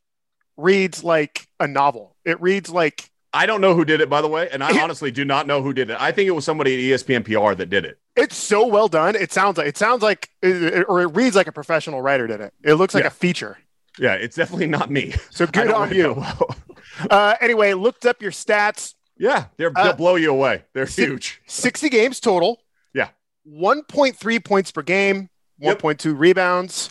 [0.56, 2.16] reads like a novel.
[2.24, 5.12] It reads like I don't know who did it, by the way, and I honestly
[5.12, 5.96] do not know who did it.
[6.00, 7.98] I think it was somebody at ESPN PR that did it.
[8.16, 9.14] it's so well done.
[9.14, 12.52] It sounds like it sounds like, or it reads like a professional writer did it.
[12.64, 13.08] It looks like Yeah.
[13.08, 13.58] a feature.
[14.00, 15.14] Yeah, it's definitely not me.
[15.30, 16.14] So good on you.
[16.14, 16.56] well.
[17.10, 18.94] Uh, anyway, looked up your stats.
[19.18, 20.62] Yeah, they're, Uh, they'll blow you away.
[20.72, 21.40] They're si- huge.
[21.46, 22.60] 60 games total.
[22.94, 23.08] Yeah.
[23.46, 25.78] 1.3 points per game, Yep.
[25.82, 26.90] 1.2 rebounds,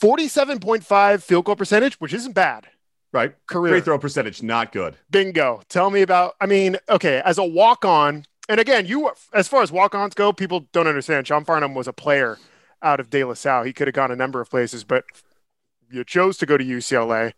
[0.00, 2.68] 47.5 field goal percentage, which isn't bad.
[3.12, 3.34] Right.
[3.46, 3.74] Career.
[3.74, 4.96] Free throw percentage, not good.
[5.10, 5.62] Bingo.
[5.68, 9.62] Tell me about, I mean, okay, as a walk on, and again, you, as far
[9.62, 11.26] as walk ons go, people don't understand.
[11.26, 12.38] Sean Farnham was a player
[12.82, 13.64] out of De La Salle.
[13.64, 15.04] He could have gone a number of places, but
[15.90, 17.32] you chose to go to UCLA.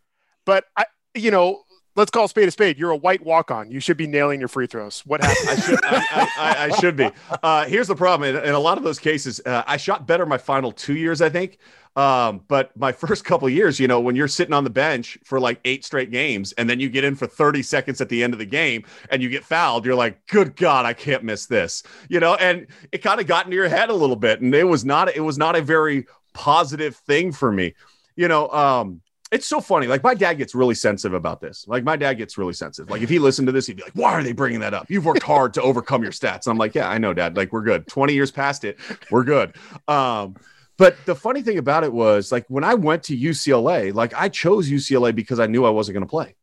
[0.44, 1.62] But I, you know,
[1.98, 2.78] let's call a spade a spade.
[2.78, 3.70] You're a white walk on.
[3.70, 5.00] You should be nailing your free throws.
[5.04, 5.48] What happened?
[5.48, 7.10] I should, I, I, I, should be.
[7.42, 8.34] Uh, here's the problem.
[8.34, 11.20] In, in a lot of those cases, uh, I shot better my final two years,
[11.20, 11.58] I think.
[11.96, 15.40] Um, but my first couple years, you know, when you're sitting on the bench for
[15.40, 18.32] like eight straight games and then you get in for 30 seconds at the end
[18.32, 21.82] of the game and you get fouled, you're like, good God, I can't miss this,
[22.08, 24.40] you know, and it kind of got into your head a little bit.
[24.40, 27.74] And it was not, it was not a very positive thing for me,
[28.14, 29.00] you know, um,
[29.30, 29.86] it's so funny.
[29.86, 31.66] Like my dad gets really sensitive about this.
[31.68, 32.90] Like my dad gets really sensitive.
[32.90, 34.90] Like if he listened to this, he'd be like, "Why are they bringing that up?
[34.90, 37.36] You've worked hard to overcome your stats." And I'm like, "Yeah, I know, Dad.
[37.36, 37.86] Like we're good.
[37.86, 38.78] 20 years past it,
[39.10, 39.54] we're good."
[39.86, 40.36] Um,
[40.78, 44.28] but the funny thing about it was, like when I went to UCLA, like I
[44.28, 46.36] chose UCLA because I knew I wasn't going to play.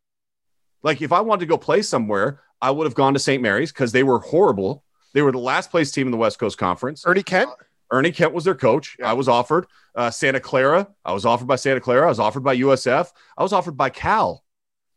[0.84, 3.42] Like if I wanted to go play somewhere, I would have gone to St.
[3.42, 4.84] Mary's because they were horrible.
[5.14, 7.04] They were the last place team in the West Coast Conference.
[7.08, 7.50] Ernie Kent.
[7.92, 8.98] Ernie Kent was their coach.
[9.04, 10.88] I was offered uh, Santa Clara.
[11.04, 12.06] I was offered by Santa Clara.
[12.06, 13.12] I was offered by USF.
[13.38, 14.44] I was offered by Cal,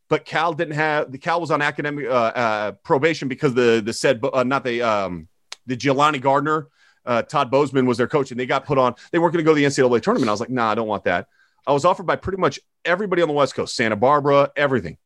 [0.08, 3.92] but Cal didn't have the Cal was on academic uh, uh, probation because the the
[3.92, 5.28] said uh, not the um,
[5.66, 6.68] the Jelani Gardner,
[7.04, 8.94] uh, Todd Bozeman was their coach, and they got put on.
[9.12, 10.28] They weren't going to go to the NCAA tournament.
[10.28, 11.28] I was like, nah, I don't want that.
[11.66, 14.96] I was offered by pretty much everybody on the West Coast, Santa Barbara, everything.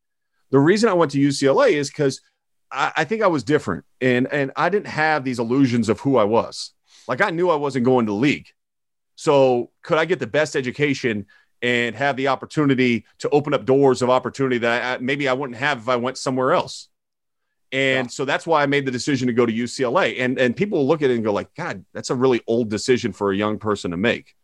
[0.51, 2.21] The reason I went to UCLA is because
[2.71, 6.17] I, I think I was different, and and I didn't have these illusions of who
[6.17, 6.73] I was.
[7.09, 8.49] Like I knew I wasn't going to league.
[9.15, 11.27] So could I get the best education
[11.61, 15.59] and have the opportunity to open up doors of opportunity that I, maybe I wouldn't
[15.59, 16.89] have if I went somewhere else?
[17.71, 18.11] And yeah.
[18.11, 20.21] so that's why I made the decision to go to UCLA.
[20.21, 23.13] And and people look at it and go like, God, that's a really old decision
[23.13, 24.35] for a young person to make.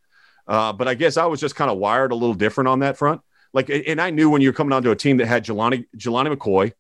[0.47, 2.97] Uh, but I guess I was just kind of wired a little different on that
[2.97, 3.21] front.
[3.53, 6.73] Like, and I knew when you're coming onto a team that had Jelani, Jelani McCoy,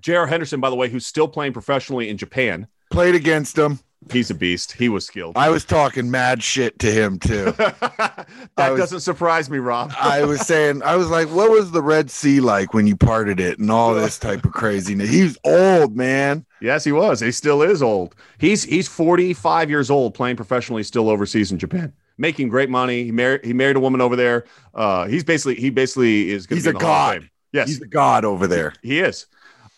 [0.00, 0.26] J.R.
[0.26, 2.66] Henderson, by the way, who's still playing professionally in Japan.
[2.90, 3.78] Played against him.
[4.12, 4.72] He's a beast.
[4.72, 5.36] He was skilled.
[5.36, 7.52] I was talking mad shit to him too.
[7.52, 9.92] that was, doesn't surprise me, Rob.
[10.00, 13.40] I was saying, I was like, what was the Red Sea like when you parted
[13.40, 15.10] it and all this type of craziness?
[15.10, 16.44] He's old, man.
[16.60, 17.20] Yes, he was.
[17.20, 18.14] He still is old.
[18.38, 23.04] He's he's 45 years old, playing professionally, still overseas in Japan, making great money.
[23.04, 24.44] He married he married a woman over there.
[24.74, 26.46] Uh, he's basically he basically is.
[26.46, 27.28] He's a god.
[27.52, 28.74] Yes, he's a god over there.
[28.82, 29.26] He is.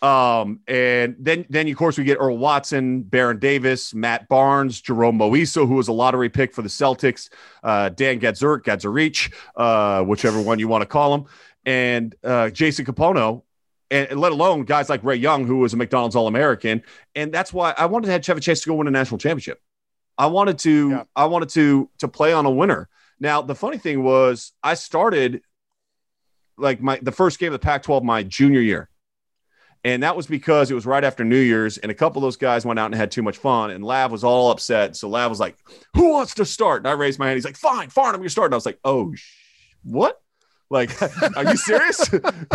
[0.01, 5.19] Um, and then, then of course we get Earl Watson, Baron Davis, Matt Barnes, Jerome
[5.19, 7.29] Moiso, who was a lottery pick for the Celtics,
[7.63, 11.25] uh, Dan Gadzuric, Gadzuric, uh, whichever one you want to call him,
[11.65, 13.43] and uh, Jason Kapono,
[13.91, 16.81] and, and, let alone guys like Ray Young, who was a McDonald's All American,
[17.13, 19.19] and that's why I wanted to have, have a chance to go win a national
[19.19, 19.61] championship.
[20.17, 21.03] I wanted to, yeah.
[21.15, 22.89] I wanted to to play on a winner.
[23.19, 25.41] Now the funny thing was, I started
[26.57, 28.89] like my the first game of the Pac-12 my junior year.
[29.83, 32.37] And that was because it was right after New Year's, and a couple of those
[32.37, 33.71] guys went out and had too much fun.
[33.71, 34.95] And Lav was all upset.
[34.95, 35.57] So Lav was like,
[35.95, 37.37] "Who wants to start?" And I raised my hand.
[37.37, 39.33] He's like, "Fine, fine, I'm gonna start." And I was like, "Oh, sh-
[39.83, 40.21] what?
[40.69, 40.91] Like,
[41.35, 42.09] are you serious?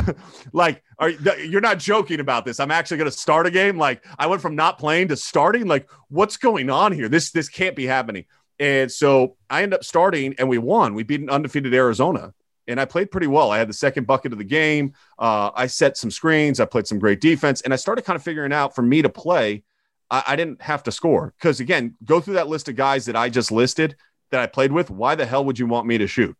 [0.52, 2.60] like, are you're not joking about this?
[2.60, 3.76] I'm actually gonna start a game.
[3.76, 5.66] Like, I went from not playing to starting.
[5.66, 7.08] Like, what's going on here?
[7.08, 8.24] This this can't be happening."
[8.58, 10.94] And so I end up starting, and we won.
[10.94, 12.32] We beat an undefeated Arizona
[12.68, 13.50] and I played pretty well.
[13.50, 14.94] I had the second bucket of the game.
[15.18, 16.60] Uh, I set some screens.
[16.60, 19.08] I played some great defense, and I started kind of figuring out for me to
[19.08, 19.62] play,
[20.10, 23.16] I, I didn't have to score because again, go through that list of guys that
[23.16, 23.96] I just listed
[24.30, 24.90] that I played with.
[24.90, 26.36] Why the hell would you want me to shoot?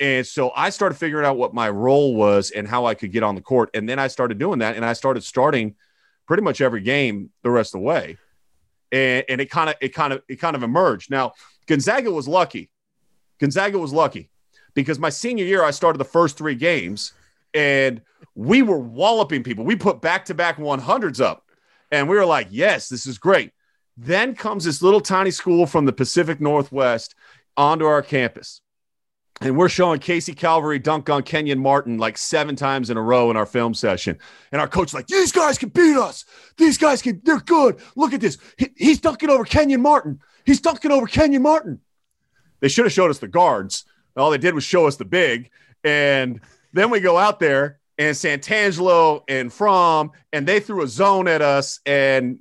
[0.00, 3.22] And so I started figuring out what my role was and how I could get
[3.22, 5.76] on the court, and then I started doing that, and I started starting
[6.26, 8.16] pretty much every game the rest of the way,
[8.90, 11.10] and, and it kind of it kind of it kind of emerged.
[11.10, 11.34] Now
[11.66, 12.70] Gonzaga was lucky.
[13.38, 14.30] Gonzaga was lucky
[14.74, 17.12] because my senior year, I started the first three games
[17.52, 18.02] and
[18.34, 19.64] we were walloping people.
[19.64, 21.44] We put back to back 100s up
[21.90, 23.52] and we were like, yes, this is great.
[23.96, 27.14] Then comes this little tiny school from the Pacific Northwest
[27.56, 28.60] onto our campus.
[29.40, 33.30] And we're showing Casey Calvary dunk on Kenyon Martin like seven times in a row
[33.30, 34.18] in our film session.
[34.52, 36.24] And our coach like, these guys can beat us.
[36.56, 37.80] These guys can, they're good.
[37.96, 38.38] Look at this.
[38.58, 40.20] He, he's dunking over Kenyon Martin.
[40.44, 41.80] He's dunking over Kenyon Martin.
[42.60, 43.84] They should have showed us the guards
[44.16, 45.50] all they did was show us the big.
[45.82, 46.40] And
[46.72, 51.42] then we go out there and Santangelo and Frahm, and they threw a zone at
[51.42, 52.40] us, and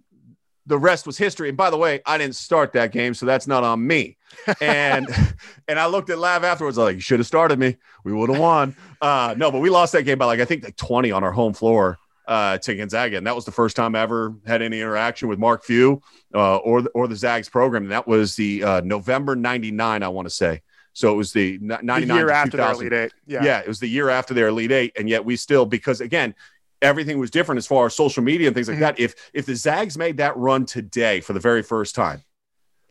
[0.66, 1.50] the rest was history.
[1.50, 4.18] And by the way, I didn't start that game, so that's not on me.
[4.62, 5.08] And
[5.68, 7.78] and I looked at Lav afterwards, like, you should have started me.
[8.04, 8.76] We would have won.
[9.02, 11.32] Uh, no, but we lost that game by like I think like 20 on our
[11.32, 14.80] home floor uh, to Gonzaga, and that was the first time I ever had any
[14.80, 16.02] interaction with Mark Few
[16.34, 17.84] uh, or the, or the Zags program.
[17.84, 20.62] And that was the uh, November '99, I want to say.
[20.94, 23.14] So it was the 99 the year after their Elite Eight.
[23.26, 23.44] Yeah.
[23.44, 24.94] yeah, it was the year after their Elite Eight.
[24.98, 26.36] And yet we still, because again,
[26.84, 28.84] everything was different as far as social media and things like mm-hmm.
[28.84, 29.00] that.
[29.00, 32.22] If if the Zags made that run today for the very first time,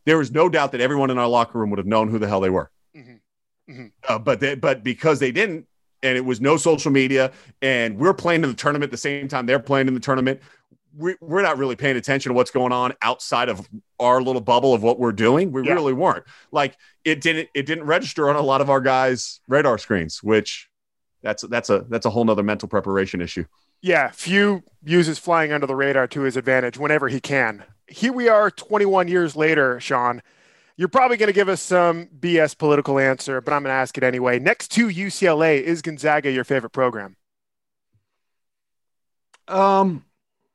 [0.05, 2.27] there was no doubt that everyone in our locker room would have known who the
[2.27, 2.71] hell they were.
[2.97, 3.73] Mm-hmm.
[3.73, 3.87] Mm-hmm.
[4.09, 5.67] Uh, but they, but because they didn't,
[6.03, 9.47] and it was no social media, and we're playing in the tournament the same time
[9.47, 10.41] they're playing in the tournament,
[10.97, 14.75] we, we're not really paying attention to what's going on outside of our little bubble
[14.75, 15.53] of what we're doing.
[15.53, 15.75] We yeah.
[15.75, 16.25] really weren't.
[16.51, 20.69] Like it didn't it didn't register on a lot of our guys' radar screens, which
[21.23, 23.45] that's that's a that's a whole nother mental preparation issue.
[23.81, 27.65] Yeah, Few uses flying under the radar to his advantage whenever he can.
[27.89, 30.23] Here we are 21 years later, Sean.
[30.77, 33.99] You're probably going to give us some BS political answer, but I'm going to ask
[33.99, 34.39] it anyway.
[34.39, 37.17] Next to UCLA, is Gonzaga your favorite program?
[39.49, 40.05] Um,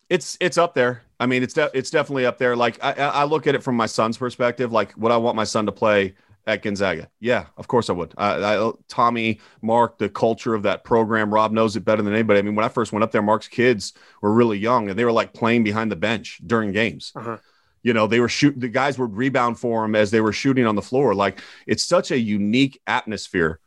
[0.10, 1.04] it's it's up there.
[1.20, 2.56] I mean, it's de- it's definitely up there.
[2.56, 4.72] Like I, I look at it from my son's perspective.
[4.72, 6.16] Like, would I want my son to play
[6.46, 7.10] at Gonzaga?
[7.20, 8.14] Yeah, of course I would.
[8.18, 11.34] I, I, Tommy, Mark, the culture of that program.
[11.34, 12.40] Rob knows it better than anybody.
[12.40, 15.06] I mean, when I first went up there, Mark's kids were really young, and they
[15.06, 17.12] were like playing behind the bench during games.
[17.16, 17.38] Uh-huh.
[17.84, 18.60] You know, they were shooting.
[18.60, 21.16] The guys would rebound for them as they were shooting on the floor.
[21.16, 23.60] Like it's such a unique atmosphere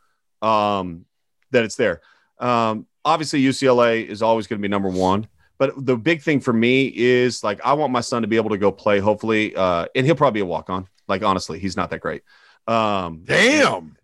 [0.43, 1.05] um,
[1.51, 2.01] that it's there.
[2.39, 5.29] Um, obviously, UCLA is always going to be number one.
[5.61, 8.49] But the big thing for me is like I want my son to be able
[8.49, 8.99] to go play.
[8.99, 10.89] Hopefully, uh, and he'll probably be a walk on.
[11.07, 12.23] Like honestly, he's not that great.
[12.67, 13.95] Um, Damn.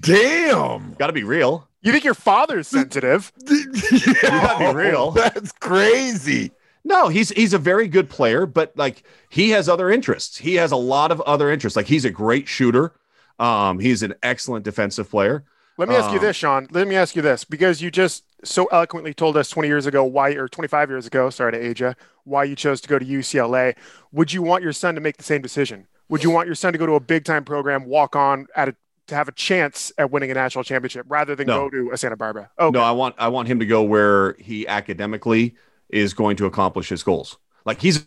[0.00, 0.94] Damn.
[0.94, 1.68] Got to be real.
[1.82, 3.32] You think your father's sensitive?
[3.48, 5.10] you gotta be real.
[5.12, 6.50] That's crazy.
[6.82, 10.38] No, he's he's a very good player, but like he has other interests.
[10.38, 11.76] He has a lot of other interests.
[11.76, 12.94] Like he's a great shooter.
[13.38, 15.44] Um, he's an excellent defensive player.
[15.76, 16.68] Let me ask you Um, this, Sean.
[16.70, 20.04] Let me ask you this because you just so eloquently told us 20 years ago
[20.04, 23.04] why, or 25 years ago, sorry to age you, why you chose to go to
[23.04, 23.74] UCLA.
[24.12, 25.86] Would you want your son to make the same decision?
[26.08, 28.68] Would you want your son to go to a big time program, walk on at
[28.68, 28.76] a,
[29.08, 31.68] to have a chance at winning a national championship rather than No.
[31.68, 32.50] go to a Santa Barbara?
[32.58, 35.56] Oh, No, I want I want him to go where he academically
[35.88, 37.38] is going to accomplish his goals.
[37.64, 38.06] Like he's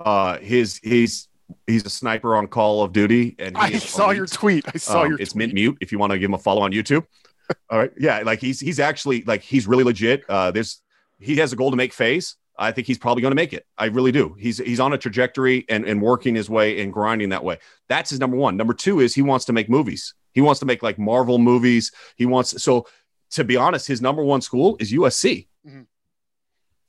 [0.00, 1.28] uh his he's
[1.66, 4.16] he's a sniper on Call of Duty and I saw elite.
[4.16, 4.64] your tweet.
[4.74, 5.38] I saw Um, your it's tweet.
[5.38, 7.04] mint mute if you want to give him a follow on YouTube.
[7.70, 7.92] All right.
[7.98, 10.24] Yeah, like he's he's actually like he's really legit.
[10.28, 10.82] Uh there's
[11.18, 12.36] he has a goal to make FaZe.
[12.58, 13.66] I think he's probably going to make it.
[13.76, 14.34] I really do.
[14.38, 17.58] He's he's on a trajectory and and working his way and grinding that way.
[17.88, 18.56] That's his number one.
[18.56, 20.14] Number two is he wants to make movies.
[20.32, 21.92] He wants to make like Marvel movies.
[22.16, 22.86] He wants so
[23.32, 25.48] to be honest, his number one school is USC.
[25.68, 25.75] Mhm.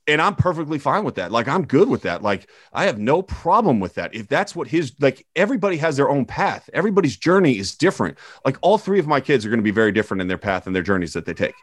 [0.07, 1.31] And I'm perfectly fine with that.
[1.31, 2.23] Like I'm good with that.
[2.23, 4.15] Like I have no problem with that.
[4.15, 6.69] If that's what his like everybody has their own path.
[6.73, 8.17] Everybody's journey is different.
[8.45, 10.65] Like all three of my kids are going to be very different in their path
[10.65, 11.55] and their journeys that they take.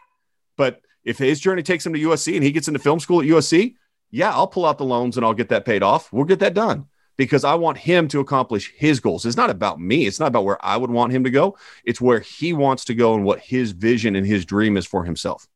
[0.57, 3.27] But if his journey takes him to USC and he gets into film school at
[3.27, 3.75] USC,
[4.11, 6.13] yeah, I'll pull out the loans and I'll get that paid off.
[6.13, 9.25] We'll get that done because I want him to accomplish his goals.
[9.25, 10.05] It's not about me.
[10.05, 11.57] It's not about where I would want him to go.
[11.83, 15.03] It's where he wants to go and what his vision and his dream is for
[15.03, 15.47] himself.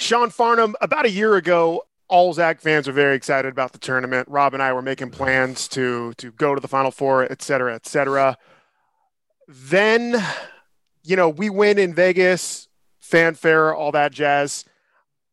[0.00, 4.26] Sean Farnham, about a year ago, all Zag fans were very excited about the tournament.
[4.28, 7.74] Rob and I were making plans to to go to the Final Four, et cetera,
[7.74, 8.36] et cetera.
[9.46, 10.24] Then,
[11.04, 14.64] you know, we win in Vegas, fanfare, all that jazz.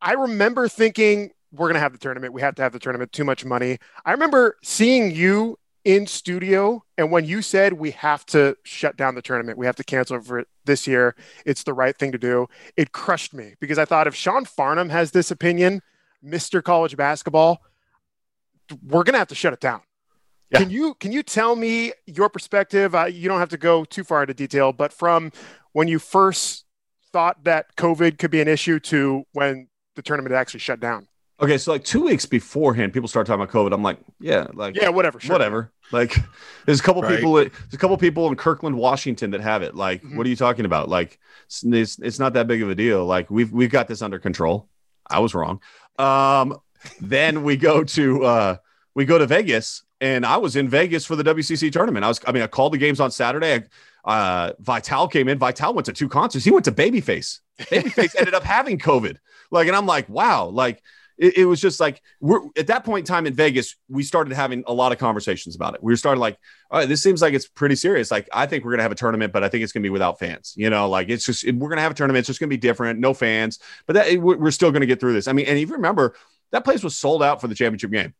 [0.02, 2.34] I remember thinking we're gonna have the tournament.
[2.34, 3.10] We have to have the tournament.
[3.10, 3.78] Too much money.
[4.04, 9.14] I remember seeing you in studio, and when you said we have to shut down
[9.14, 11.14] the tournament, we have to cancel for it this year.
[11.46, 14.90] It's the right thing to do it crushed me because I thought if Sean Farnham
[14.90, 15.82] has this opinion,
[16.24, 16.62] Mr.
[16.62, 17.62] College Basketball,
[18.86, 19.80] we're gonna have to shut it down.
[20.50, 20.60] Yeah.
[20.60, 22.94] Can you can you tell me your perspective?
[22.94, 25.32] Uh, you don't have to go too far into detail, but from
[25.72, 26.64] when you first
[27.12, 31.08] thought that COVID could be an issue to when the tournament actually shut down.
[31.40, 33.72] Okay, so like two weeks beforehand, people start talking about COVID.
[33.72, 35.20] I'm like, yeah, like Yeah, whatever.
[35.20, 35.34] Sure.
[35.34, 35.72] whatever.
[35.92, 36.16] Like,
[36.66, 37.14] there's a couple Right.
[37.16, 37.34] people.
[37.34, 39.74] There's a couple people in Kirkland, Washington, that have it.
[39.76, 40.16] Like, Mhm.
[40.16, 40.88] what are you talking about?
[40.88, 43.06] Like, it's, it's it's not that big of a deal.
[43.06, 44.68] Like, we've we've got this under control.
[45.08, 45.60] I was wrong.
[45.98, 46.58] Um,
[47.00, 48.56] then we go to uh,
[48.96, 52.04] we go to Vegas, and I was in Vegas for the WCC tournament.
[52.04, 53.64] I was, I mean, I called the games on Saturday.
[54.04, 55.38] I, uh, Vitale came in.
[55.38, 56.44] Vitale went to two concerts.
[56.44, 57.40] He went to Babyface.
[57.60, 59.16] Babyface ended up having COVID.
[59.52, 60.82] Like, and I'm like, wow, like
[61.18, 64.32] it, it was just like we're at that point in time in Vegas, we started
[64.32, 65.82] having a lot of conversations about it.
[65.82, 66.38] We were starting like,
[66.70, 68.10] all right, this seems like it's pretty serious.
[68.10, 70.18] Like, I think we're gonna have a tournament, but I think it's gonna be without
[70.18, 70.54] fans.
[70.56, 72.20] You know, like it's just we're gonna have a tournament.
[72.20, 75.12] It's just gonna be different, no fans, but that we're we're still gonna get through
[75.12, 75.28] this.
[75.28, 76.14] I mean, and if you remember,
[76.52, 78.14] that place was sold out for the championship game.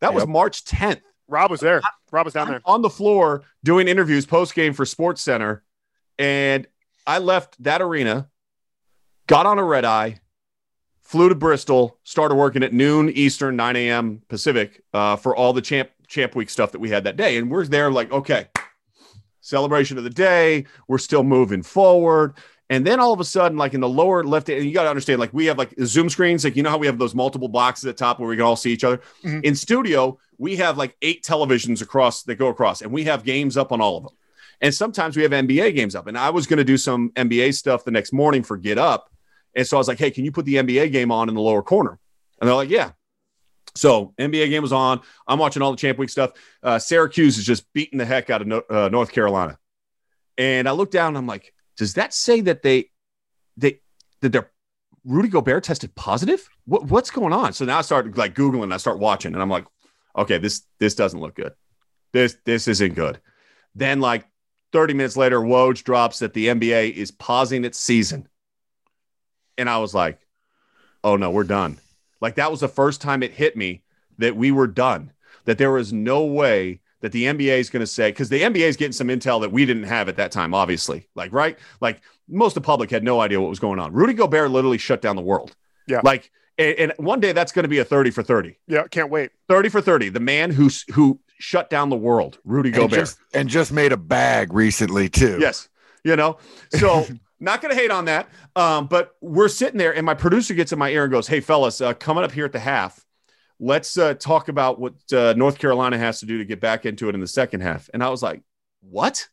[0.00, 1.00] That was March 10th.
[1.28, 1.80] Rob was there.
[2.10, 2.60] Rob was down there.
[2.64, 5.62] on the floor doing interviews post game for Sports Center,
[6.18, 6.66] and
[7.06, 8.28] I left that arena,
[9.26, 10.20] got on a red eye,
[11.12, 14.22] flew to Bristol, started working at noon Eastern, 9 a.m.
[14.28, 17.50] Pacific uh, for all the champ champ week stuff that we had that day, and
[17.50, 18.46] we're there like okay,
[19.42, 20.64] celebration of the day.
[20.88, 22.34] We're still moving forward.
[22.70, 24.88] And then all of a sudden, like in the lower left, and you got to
[24.88, 27.48] understand, like we have like Zoom screens, like you know how we have those multiple
[27.48, 29.02] boxes at the top where we can all see each other.
[29.22, 29.44] Mhm.
[29.44, 33.58] In studio, we have like eight televisions across that go across, and we have games
[33.58, 34.14] up on all of them.
[34.62, 36.06] And sometimes we have NBA games up.
[36.06, 39.10] And I was going to do some NBA stuff the next morning for Get Up,
[39.54, 41.40] and so I was like, "Hey, can you put the NBA game on in the
[41.40, 41.98] lower corner?"
[42.40, 42.92] And they're like, "Yeah."
[43.74, 45.00] So NBA game was on.
[45.26, 46.32] I'm watching all the Champ Week stuff.
[46.62, 49.58] Uh, Syracuse is just beating the heck out of no, uh, North Carolina,
[50.36, 51.08] and I look down.
[51.08, 52.90] And I'm like, does that say that they
[53.56, 53.80] they
[54.20, 54.50] that their
[55.04, 56.48] Rudy Gobert tested positive?
[56.64, 57.52] What, what's going on?
[57.52, 58.72] So now I start like googling.
[58.72, 59.66] I start watching, and I'm like,
[60.16, 61.52] okay, this this doesn't look good.
[62.12, 63.20] This this isn't good.
[63.74, 64.26] Then, like
[64.72, 68.28] 30 minutes later, Woj drops that the NBA is pausing its season.
[69.58, 70.18] And I was like,
[71.04, 71.78] oh no, we're done.
[72.20, 73.82] Like that was the first time it hit me
[74.18, 75.12] that we were done,
[75.44, 78.60] that there was no way that the NBA is going to say, because the NBA
[78.68, 81.08] is getting some intel that we didn't have at that time, obviously.
[81.16, 81.58] Like, right?
[81.80, 83.92] Like most of the public had no idea what was going on.
[83.92, 85.56] Rudy Gobert literally shut down the world.
[85.88, 86.00] Yeah.
[86.04, 88.56] Like, and, and one day that's going to be a 30 for 30.
[88.68, 89.30] Yeah, can't wait.
[89.48, 90.10] 30 for 30.
[90.10, 92.98] The man who who shut down the world, Rudy And Gobert.
[93.00, 95.38] just, and just made a bag recently too.
[95.40, 95.68] Yes.
[96.04, 96.38] You know,
[96.70, 97.06] so
[97.42, 98.28] not going to hate on that.
[98.56, 101.40] Um, but we're sitting there, and my producer gets in my ear and goes, Hey,
[101.40, 103.04] fellas, uh, coming up here at the half,
[103.58, 107.08] let's uh, talk about what uh, North Carolina has to do to get back into
[107.08, 107.90] it in the second half.
[107.92, 108.42] And I was like,
[108.80, 109.28] What?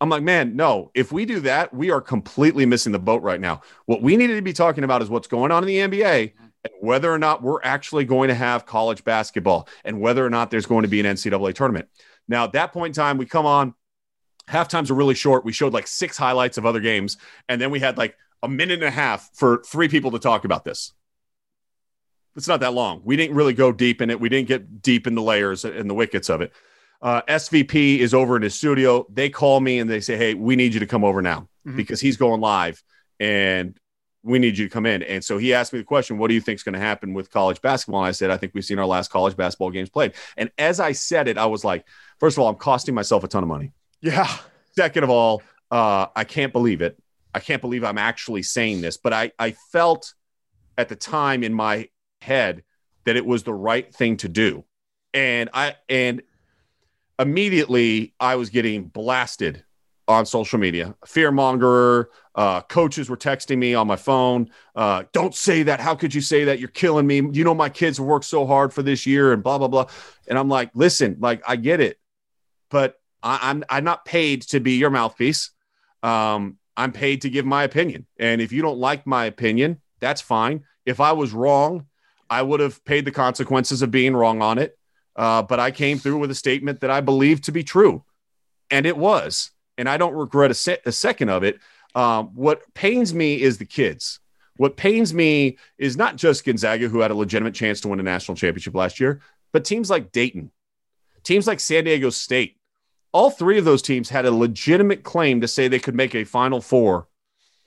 [0.00, 0.90] I'm like, man, no.
[0.94, 3.62] If we do that, we are completely missing the boat right now.
[3.86, 6.32] What we needed to be talking about is what's going on in the NBA
[6.64, 10.50] and whether or not we're actually going to have college basketball and whether or not
[10.50, 11.88] there's going to be an NCAA tournament.
[12.28, 13.74] Now, at that point in time, we come on,
[14.48, 15.44] half times are really short.
[15.44, 17.16] We showed like six highlights of other games,
[17.48, 20.44] and then we had like a minute and a half for three people to talk
[20.44, 20.92] about this.
[22.36, 23.00] It's not that long.
[23.04, 24.20] We didn't really go deep in it.
[24.20, 26.52] We didn't get deep in the layers and the wickets of it.
[27.00, 29.06] Uh, SVP is over in his studio.
[29.10, 31.76] They call me and they say, Hey, we need you to come over now Mhm.
[31.76, 32.82] because he's going live
[33.20, 33.78] and
[34.22, 35.02] we need you to come in.
[35.02, 37.14] And so he asked me the question, What do you think is going to happen
[37.14, 38.00] with college basketball?
[38.02, 40.12] And I said, I think we've seen our last college basketball games played.
[40.36, 41.86] And as I said it, I was like,
[42.18, 43.72] First of all, I'm costing myself a ton of money.
[44.00, 44.28] Yeah.
[44.76, 46.98] Second of all, uh, I can't believe it.
[47.34, 50.14] I can't believe I'm actually saying this, but I, I felt
[50.78, 51.88] at the time in my
[52.20, 52.62] head
[53.04, 54.64] that it was the right thing to do.
[55.14, 56.22] And I and
[57.18, 59.64] immediately I was getting blasted
[60.08, 60.94] on social media.
[61.06, 64.50] Fearmonger, uh, coaches were texting me on my phone.
[64.74, 65.80] Uh, don't say that.
[65.80, 66.58] How could you say that?
[66.58, 67.22] You're killing me.
[67.32, 69.86] You know, my kids worked so hard for this year and blah, blah, blah.
[70.28, 71.98] And I'm like, listen, like I get it,
[72.70, 75.50] but I, I'm I'm not paid to be your mouthpiece.
[76.02, 78.06] Um, I'm paid to give my opinion.
[78.18, 80.64] And if you don't like my opinion, that's fine.
[80.84, 81.86] If I was wrong,
[82.30, 84.78] I would have paid the consequences of being wrong on it.
[85.16, 88.04] Uh, but I came through with a statement that I believed to be true,
[88.70, 89.50] and it was.
[89.78, 91.58] And I don't regret a, se- a second of it.
[91.94, 94.20] Um, what pains me is the kids.
[94.56, 98.02] What pains me is not just Gonzaga, who had a legitimate chance to win a
[98.02, 99.20] national championship last year,
[99.52, 100.50] but teams like Dayton,
[101.24, 102.56] teams like San Diego State.
[103.16, 106.24] All three of those teams had a legitimate claim to say they could make a
[106.24, 107.08] Final Four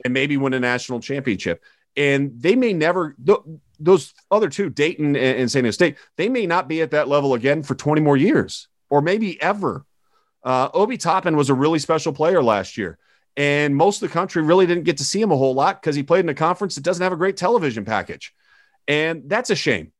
[0.06, 1.64] and maybe win a national championship.
[1.98, 3.40] And they may never, th-
[3.80, 7.08] those other two, Dayton and, and San Diego State, they may not be at that
[7.08, 9.88] level again for 20 more years or maybe ever.
[10.44, 13.00] Uh, Obi Toppin was a really special player last year.
[13.36, 15.96] And most of the country really didn't get to see him a whole lot because
[15.96, 18.36] he played in a conference that doesn't have a great television package.
[18.88, 19.94] And that's a shame.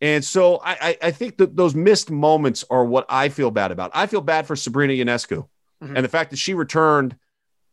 [0.00, 3.70] And so I, I, I think that those missed moments are what I feel bad
[3.72, 3.90] about.
[3.94, 5.46] I feel bad for Sabrina Ionescu
[5.82, 5.94] Mhm.
[5.96, 7.16] and the fact that she returned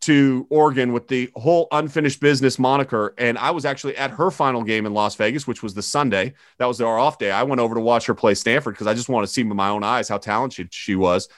[0.02, 3.14] to Oregon with the whole unfinished business moniker.
[3.18, 6.34] And I was actually at her final game in Las Vegas, which was the Sunday.
[6.58, 7.32] That was our off day.
[7.32, 9.56] I went over to watch her play Stanford because I just want to see with
[9.56, 11.30] my own eyes how talented she was.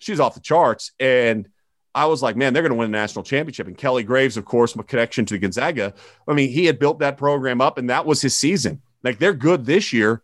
[0.00, 0.90] She's off the charts.
[0.98, 1.48] And
[1.94, 3.68] I was like, man, they're going to win a national championship.
[3.68, 5.94] And Kelly Graves, of course, my connection to Gonzaga.
[6.26, 8.82] I mean, he had built that program up, and that was his season.
[9.02, 10.22] Like they're good this year.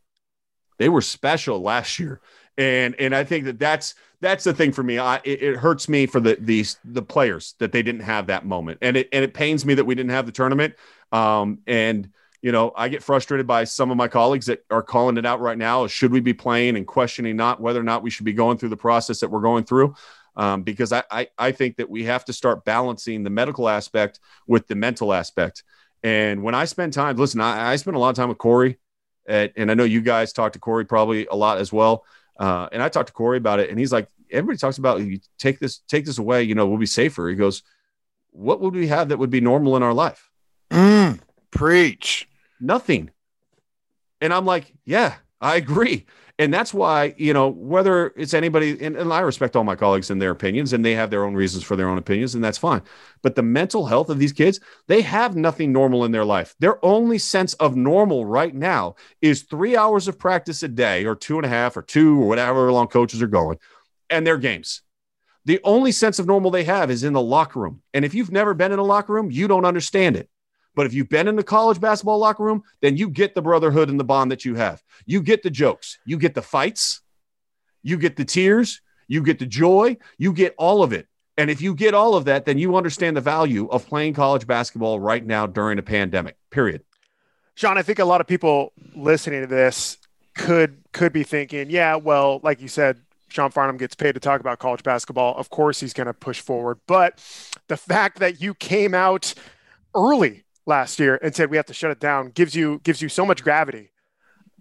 [0.79, 2.21] They were special last year,
[2.59, 4.99] and and I think that that's that's the thing for me.
[4.99, 8.45] I it, it hurts me for the these the players that they didn't have that
[8.45, 10.75] moment, and it and it pains me that we didn't have the tournament.
[11.13, 12.11] Um, and
[12.43, 15.41] you know, I get frustrated by some of my colleagues that are calling it out
[15.41, 15.87] right now.
[15.87, 18.69] Should we be playing and questioning not whether or not we should be going through
[18.69, 19.95] the process that we're going through?
[20.37, 24.21] Um, because I, I I think that we have to start balancing the medical aspect
[24.47, 25.63] with the mental aspect.
[26.07, 28.79] And when I spend time, listen, I, I spend a lot of time with Corey,
[29.27, 32.05] at, and I know you guys talk to Corey probably a lot as well.
[32.39, 35.19] Uh, and I talked to Corey about it, and he's like, everybody talks about you
[35.37, 37.29] take this take this away, you know, we'll be safer.
[37.29, 37.65] He goes,
[38.31, 40.31] what would we have that would be normal in our life?
[40.71, 41.19] Mm,
[41.51, 42.29] preach.
[42.61, 43.11] Nothing.
[44.21, 46.07] And I'm like, yeah, I agree.
[46.39, 50.11] And that's why, you know, whether it's anybody, and, and I respect all my colleagues
[50.11, 52.59] and their opinions, and they have their own reasons for their own opinions, and that's
[52.59, 52.83] fine.
[53.23, 56.55] But the mental health of these kids, they have nothing normal in their life.
[56.59, 61.15] Their only sense of normal right now is three hours of practice a day, or
[61.15, 63.59] two and a half, or two, or whatever long coaches are going,
[64.11, 64.83] and their games.
[65.47, 67.81] The only sense of normal they have is in the locker room.
[67.95, 70.29] And if you've never been in a locker room, you don't understand it.
[70.77, 73.89] But if you've been in the college basketball locker room, then you get the brotherhood
[73.89, 74.85] and the bond that you have.
[75.07, 77.01] You get the jokes, you get the fights,
[77.83, 81.09] you get the tears, you get the joy, you get all of it.
[81.39, 84.47] And if you get all of that, then you understand the value of playing college
[84.47, 86.83] basketball right now during a pandemic, period.
[87.55, 89.99] Sean, I think a lot of people listening to this
[90.35, 94.41] could could be thinking, yeah, well, like you said, Sean Farnham gets paid to talk
[94.41, 95.37] about college basketball.
[95.37, 96.79] Of course, he's going to push forward.
[96.87, 97.15] But
[97.69, 99.35] the fact that you came out
[99.95, 103.09] early last year and said we have to shut it down gives you gives you
[103.09, 103.91] so much gravity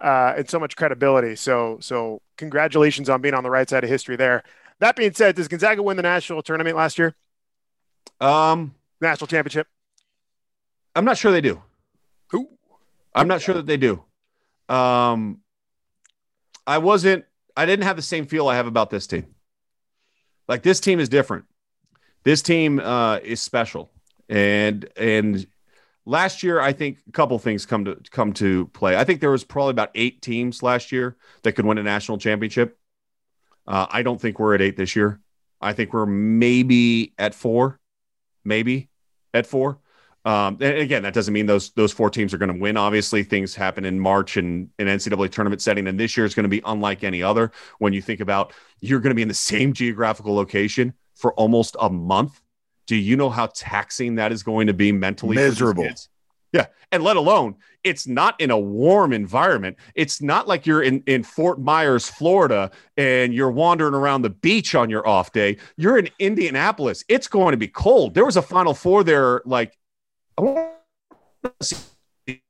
[0.02, 1.36] uh, and so much credibility.
[1.36, 4.44] So so congratulations on being on the right side of history there.
[4.80, 7.16] That being said, does Gonzaga win the national tournament last year?
[8.20, 9.68] Um, national championship.
[10.96, 11.62] I'm not sure they do.
[12.28, 12.50] Who?
[13.14, 14.04] I'm not sure that they do.
[14.68, 15.40] Um,
[16.68, 17.26] I wasn't.
[17.56, 19.34] I didn't have the same feel I have about this team.
[20.48, 21.46] Like this team is different.
[22.24, 23.92] This team uh, is special,
[24.28, 25.48] and and
[26.06, 28.96] last year I think a couple things come to come to play.
[28.96, 32.18] I think there was probably about eight teams last year that could win a national
[32.18, 32.78] championship.
[33.68, 35.20] Uh, I don't think we're at eight this year.
[35.60, 37.80] I think we're maybe at four,
[38.44, 38.90] maybe
[39.34, 39.80] at four.
[40.26, 42.78] Um, and again, that doesn't mean those those four teams are going to win.
[42.78, 46.46] Obviously, things happen in March and in NCAA tournament setting, and this year is going
[46.46, 47.52] to be unlike any other.
[47.78, 51.76] When you think about you're going to be in the same geographical location for almost
[51.80, 52.42] a month,
[52.88, 55.36] do you know how taxing that is going to be mentally?
[55.36, 55.88] Miserable.
[56.54, 59.78] Yeah, and let alone it's not in a warm environment.
[59.94, 64.74] It's not like you're in in Fort Myers, Florida, and you're wandering around the beach
[64.74, 65.58] on your off day.
[65.76, 67.04] You're in Indianapolis.
[67.08, 68.14] It's going to be cold.
[68.14, 69.78] There was a Final Four there, like
[70.38, 70.72] I want
[71.44, 72.42] to see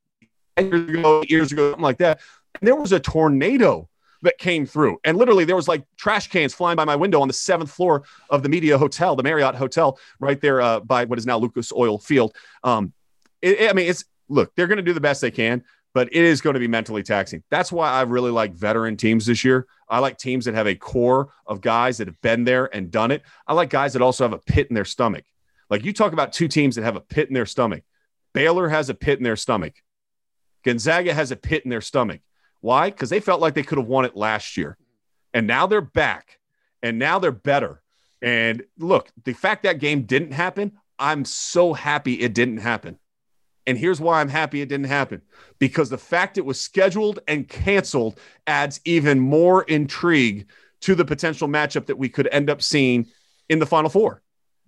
[0.57, 2.21] years ago, years ago, something like that.
[2.59, 3.89] And there was a tornado
[4.25, 7.27] that came through, and literally there was like trash cans flying by my window on
[7.27, 11.17] the seventh floor of the Media Hotel, the Marriott Hotel, right there uh, by what
[11.17, 12.35] is now Lucas Oil Field.
[12.63, 12.93] Um,
[13.41, 15.63] it, I mean, it's look, they're going to do the best they can,
[15.93, 17.43] but it is going to be mentally taxing.
[17.49, 19.65] That's why I really like veteran teams this year.
[19.87, 23.11] I like teams that have a core of guys that have been there and done
[23.11, 23.21] it.
[23.47, 25.23] I like guys that also have a pit in their stomach.
[25.69, 27.83] Like you talk about two teams that have a pit in their stomach.
[28.33, 29.73] Baylor has a pit in their stomach.
[30.63, 32.21] Gonzaga has a pit in their stomach.
[32.65, 32.89] Why?
[32.89, 34.75] Because they felt like they could have won it last year.
[35.35, 36.39] And now they're back.
[36.81, 37.83] And now they're better.
[38.23, 42.97] And look, the fact that game didn't happen, I'm so happy it didn't happen.
[43.67, 45.21] And here's why I'm happy it didn't happen
[45.59, 50.49] because the fact it was scheduled and canceled adds even more intrigue
[50.81, 53.05] to the potential matchup that we could end up seeing
[53.47, 54.23] in the Final Four.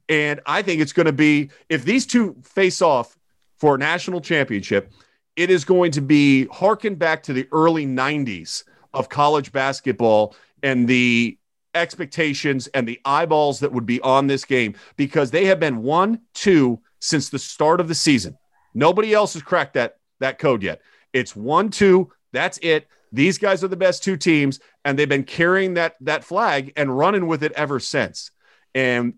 [0.08, 3.18] And I think it's going to be if these two face off
[3.58, 4.92] for a national championship,
[5.38, 8.64] it is going to be harken back to the early 90s
[8.94, 11.38] of college basketball and the
[11.76, 16.20] expectations and the eyeballs that would be on this game because they have been one,
[16.34, 18.36] two since the start of the season.
[18.74, 20.82] Nobody else has cracked that that code yet.
[21.14, 22.12] It's one, two.
[22.34, 22.88] That's it.
[23.12, 26.98] These guys are the best two teams, and they've been carrying that that flag and
[26.98, 28.32] running with it ever since.
[28.74, 29.14] And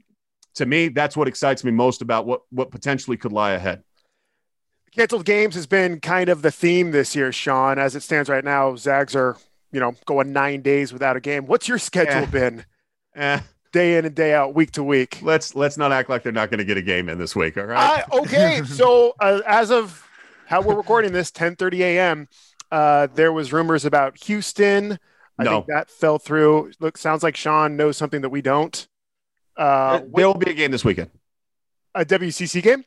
[0.55, 3.83] to me, that's what excites me most about what what potentially could lie ahead.
[4.95, 7.77] Canceled games has been kind of the theme this year, Sean.
[7.79, 9.37] As it stands right now, Zags are
[9.71, 11.45] you know going nine days without a game.
[11.45, 12.25] What's your schedule Eh.
[12.25, 12.65] been?
[13.15, 13.39] Eh,
[13.71, 15.19] Day in and day out, week to week.
[15.21, 17.57] let's let's not act like they're not going to get a game in this week.
[17.57, 18.03] All right.
[18.11, 20.07] I, okay, so uh, as of
[20.45, 22.27] how we're recording this, 10:30 a.m.,
[22.71, 24.97] uh, there was rumors about Houston.
[25.37, 25.51] I No.
[25.51, 26.71] think that fell through.
[26.79, 28.87] Look, sounds like Sean knows something that we don't.
[29.57, 31.09] Uh, there will be a game this weekend.
[31.95, 32.85] a WCC game.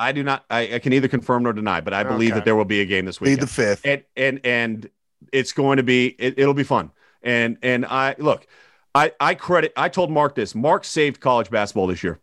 [0.00, 0.44] I do not.
[0.50, 2.38] I, I can either confirm nor deny, but I believe Okay.
[2.38, 3.42] that there will be a game this Be weekend.
[3.42, 3.86] the fifth.
[3.86, 4.90] and and and
[5.32, 6.90] it's going to be it, it'll be fun
[7.22, 8.46] and and i look
[8.94, 12.18] i i credit i told mark this mark saved college basketball this year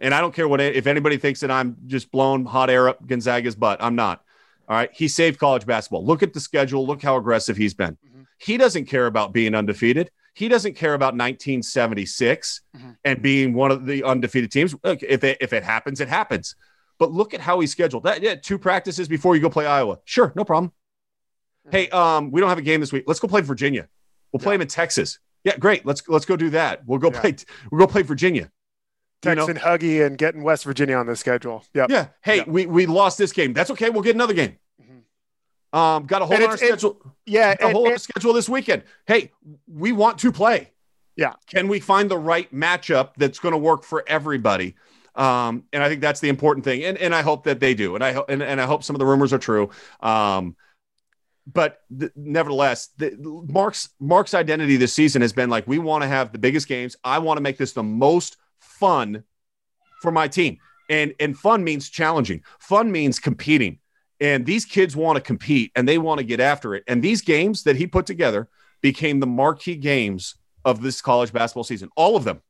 [0.00, 3.06] and i don't care what if anybody thinks that i'm just blown hot air up
[3.06, 4.24] gonzaga's butt i'm not
[4.68, 7.92] all right he saved college basketball look at the schedule look how aggressive he's been
[8.04, 8.22] mm-hmm.
[8.38, 12.96] he doesn't care about being undefeated he doesn't care about 1976 Mhm.
[13.04, 16.54] and being one of the undefeated teams look if it if it happens it happens
[16.98, 19.98] but look at how he's scheduled that yeah, two practices before you go play iowa
[20.04, 20.72] sure no problem
[21.68, 23.02] Hey, um, we don't have a game this week.
[23.08, 23.88] Let's go play Virginia.
[24.30, 25.18] We'll play them in Texas.
[25.42, 25.84] Yeah, great.
[25.84, 26.86] Let's let's go do that.
[26.86, 27.20] We'll go Yeah.
[27.20, 27.36] play.
[27.72, 28.52] We'll go play Virginia.
[29.24, 29.46] You know?
[29.48, 31.64] Texan Huggy and getting West Virginia on the schedule.
[31.74, 31.86] Yeah.
[31.90, 32.06] Yeah.
[32.22, 32.44] Hey, Yeah.
[32.46, 33.52] we we lost this game.
[33.52, 33.90] That's okay.
[33.90, 34.58] We'll get another game.
[35.72, 37.14] Um, got a whole And other it's- it- schedule.
[37.26, 38.84] Yeah, a whole other schedule this weekend.
[39.06, 39.32] Hey,
[39.66, 40.70] we want to play.
[41.16, 41.32] Yeah.
[41.48, 44.76] Can we find the right matchup that's going to work for everybody?
[45.16, 46.84] Um, and I think that's the important thing.
[46.84, 47.94] And and I hope that they do.
[47.94, 49.70] And I hope and, and I hope some of the rumors are true.
[50.00, 50.56] Um,
[51.52, 53.16] but th- nevertheless, the,
[53.48, 56.96] Mark's Mark's identity this season has been like we want to have the biggest games.
[57.02, 59.24] I want to make this the most fun
[60.02, 60.58] for my team.
[60.90, 62.42] And and fun means challenging.
[62.60, 63.78] Fun means competing.
[64.20, 66.84] And these kids want to compete and they want to get after it.
[66.86, 68.48] And these games that he put together
[68.80, 71.90] became the marquee games of this college basketball season.
[71.96, 72.40] All of them.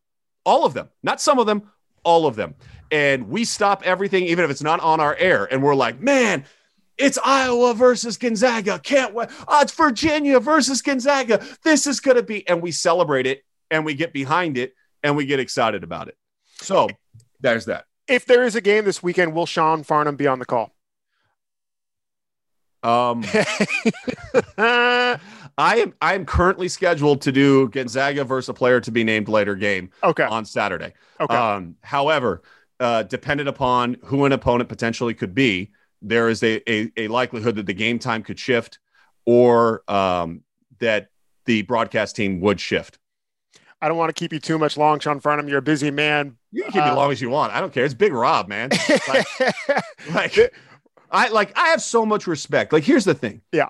[0.45, 0.89] All of them.
[1.03, 1.71] Not some of them,
[2.05, 2.55] all of them.
[2.93, 5.45] And we stop everything, even if it's not on our air.
[5.53, 6.45] And we're like, man,
[6.99, 8.79] It's Iowa versus Gonzaga.
[8.79, 9.29] Can't wait.
[9.47, 11.45] Oh, it's Virginia versus Gonzaga.
[11.63, 15.17] This is going to be, and we celebrate it and we get behind it and
[15.17, 16.17] we get excited about it.
[16.61, 16.89] So
[17.41, 17.85] there's that.
[18.09, 20.76] If there is a game this weekend, will Sean Farnham be on the call?
[22.87, 23.25] Um,
[24.59, 25.19] I
[25.59, 29.55] am I am currently scheduled to do Gonzaga versus a player to be named later
[29.55, 30.25] game okay.
[30.25, 30.93] on Saturday.
[31.21, 31.35] Okay.
[31.35, 32.43] Um, however,
[32.79, 35.73] uh, dependent upon who an opponent potentially could be,
[36.03, 38.79] there is a, a, a likelihood that the game time could shift
[39.25, 40.43] or um,
[40.79, 41.09] that
[41.47, 42.99] the broadcast team would shift.
[43.81, 45.49] I don't want to keep you too much long, Sean Farnham.
[45.49, 46.37] You're a busy man.
[46.53, 47.53] You can keep me as Uh, long as you want.
[47.53, 47.85] I don't care.
[47.85, 48.71] It's Big Rob, man.
[49.09, 49.27] Like,
[50.15, 50.55] like
[51.11, 52.73] I like I have so much respect.
[52.73, 53.43] Like here's the thing.
[53.53, 53.69] Yeah.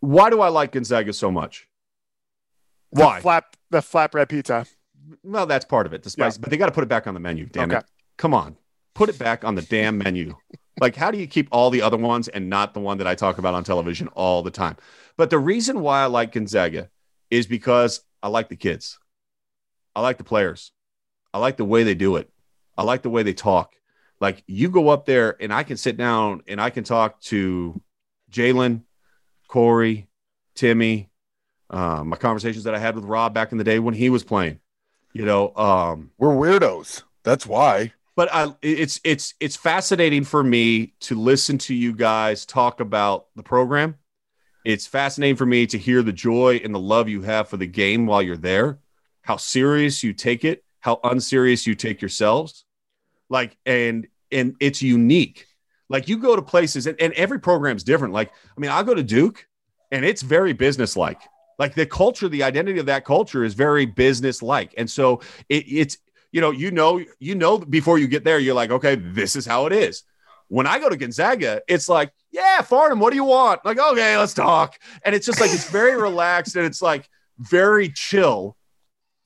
[0.00, 1.66] Why do I like Gonzaga so much?
[2.92, 3.20] The Why?
[3.20, 4.66] flap the flatbread pizza.
[5.22, 6.02] Well, that's part of it.
[6.02, 6.40] The spice, Yeah.
[6.42, 7.46] but they got to put it back on the menu.
[7.46, 7.78] Damn Okay.
[7.78, 7.84] it!
[8.16, 8.56] Come on,
[8.94, 10.36] put it back on the damn menu.
[10.80, 13.14] like, how do you keep all the other ones and not the one that I
[13.14, 14.76] talk about on television all the time?
[15.16, 16.88] But the reason why I like Gonzaga
[17.30, 18.98] is because I like the kids.
[19.96, 20.72] I like the players.
[21.32, 22.30] I like the way they do it.
[22.76, 23.74] I like the way they talk.
[24.24, 27.78] Like you go up there and I can sit down and I can talk to
[28.32, 28.84] Jalen,
[29.48, 30.08] Corey,
[30.54, 31.10] Timmy,
[31.68, 34.24] uh, my conversations that I had with Rob back in the day when he was
[34.24, 34.60] playing.
[35.12, 37.02] You know, um, We're weirdos.
[37.22, 37.92] That's why.
[38.16, 43.26] but I, it's it's it's fascinating for me to listen to you guys talk about
[43.36, 43.96] the program.
[44.64, 47.66] It's fascinating for me to hear the joy and the love you have for the
[47.66, 48.78] game while you're there,
[49.20, 52.64] how serious you take it, how unserious you take yourselves.
[53.28, 55.46] Like and and it's unique.
[55.88, 58.14] Like you go to places and, and every program's different.
[58.14, 59.46] Like, I mean, I go to Duke
[59.90, 61.20] and it's very businesslike.
[61.58, 64.74] Like Like the culture, the identity of that culture is very business-like.
[64.76, 65.98] And so it, it's
[66.32, 69.46] you know, you know, you know, before you get there, you're like, okay, this is
[69.46, 70.02] how it is.
[70.48, 73.64] When I go to Gonzaga, it's like, yeah, Farnham, what do you want?
[73.64, 74.76] Like, okay, let's talk.
[75.04, 77.08] And it's just like it's very relaxed and it's like
[77.38, 78.56] very chill.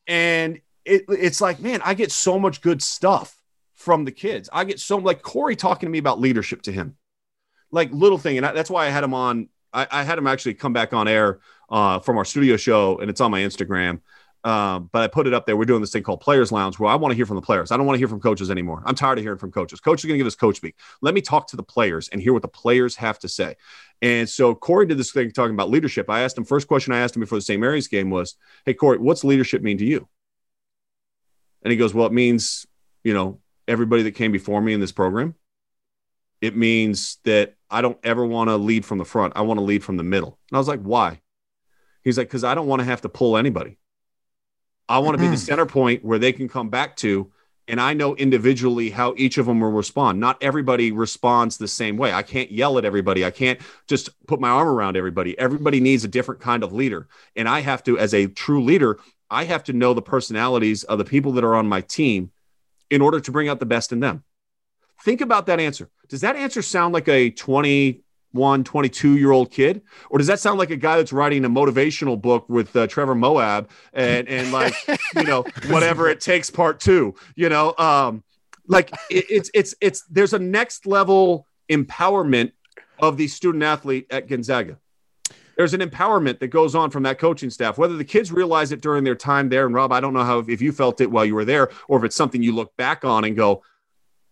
[0.07, 3.38] And it, it's like, man, I get so much good stuff
[3.79, 4.51] from the kids.
[4.53, 6.97] I get so like Corey talking to me about leadership to him,
[7.71, 9.49] like little thing, and I, that's why I had him on.
[9.73, 11.39] I, I had him actually come back on air
[11.71, 14.01] uh, from our studio show, and it's on my Instagram.
[14.43, 15.57] Um, but I put it up there.
[15.57, 17.71] We're doing this thing called Players Lounge, where I want to hear from the players.
[17.71, 18.83] I don't want to hear from coaches anymore.
[18.85, 19.79] I'm tired of hearing from coaches.
[19.79, 20.77] Coach is going to give us coach speak.
[21.01, 23.57] Let me talk to the players and hear what the players have to say.
[24.03, 26.11] And so Corey did this thing talking about leadership.
[26.11, 27.61] I asked him first question I asked him before the St.
[27.61, 30.09] Mary's game was, "Hey Corey, what's leadership mean to you?"
[31.63, 32.67] And he goes, "Well, it means
[33.05, 35.35] you know everybody that came before me in this program.
[36.41, 39.35] It means that I don't ever want to lead from the front.
[39.37, 40.39] I want to lead from the middle.
[40.51, 41.21] And I was like, why?
[42.03, 43.77] He's like, because I don't want to have to pull anybody.
[44.89, 45.45] I want to be the mm-hmm.
[45.45, 47.31] center point where they can come back to.
[47.67, 50.19] And I know individually how each of them will respond.
[50.19, 52.13] Not everybody responds the same way.
[52.13, 53.27] I can't yell at everybody.
[53.27, 55.39] I can't just put my arm around everybody.
[55.39, 57.09] Everybody needs a different kind of leader.
[57.37, 58.99] And I have to, as a true leader,
[59.31, 62.31] I have to know the personalities of the people that are on my team
[62.91, 64.25] in order to bring out the best in them.
[65.03, 65.89] Think about that answer.
[66.09, 69.83] Does that answer sound like a 21, 22 year old kid?
[70.11, 73.15] Or does that sound like a guy that's writing a motivational book with uh, Trevor
[73.15, 74.75] Moawad and, and like,
[75.17, 78.25] you know, whatever it takes part two, you know, um,
[78.67, 82.53] like it, it's, it's, it's, there's a next level empowerment
[82.99, 84.79] of the student athlete at Gonzaga.
[85.59, 88.81] There's an empowerment that goes on from that coaching staff, whether the kids realize it
[88.81, 89.67] during their time there.
[89.67, 91.99] And Rob, I don't know how, if you felt it while you were there or
[91.99, 93.63] if it's something you look back on and go,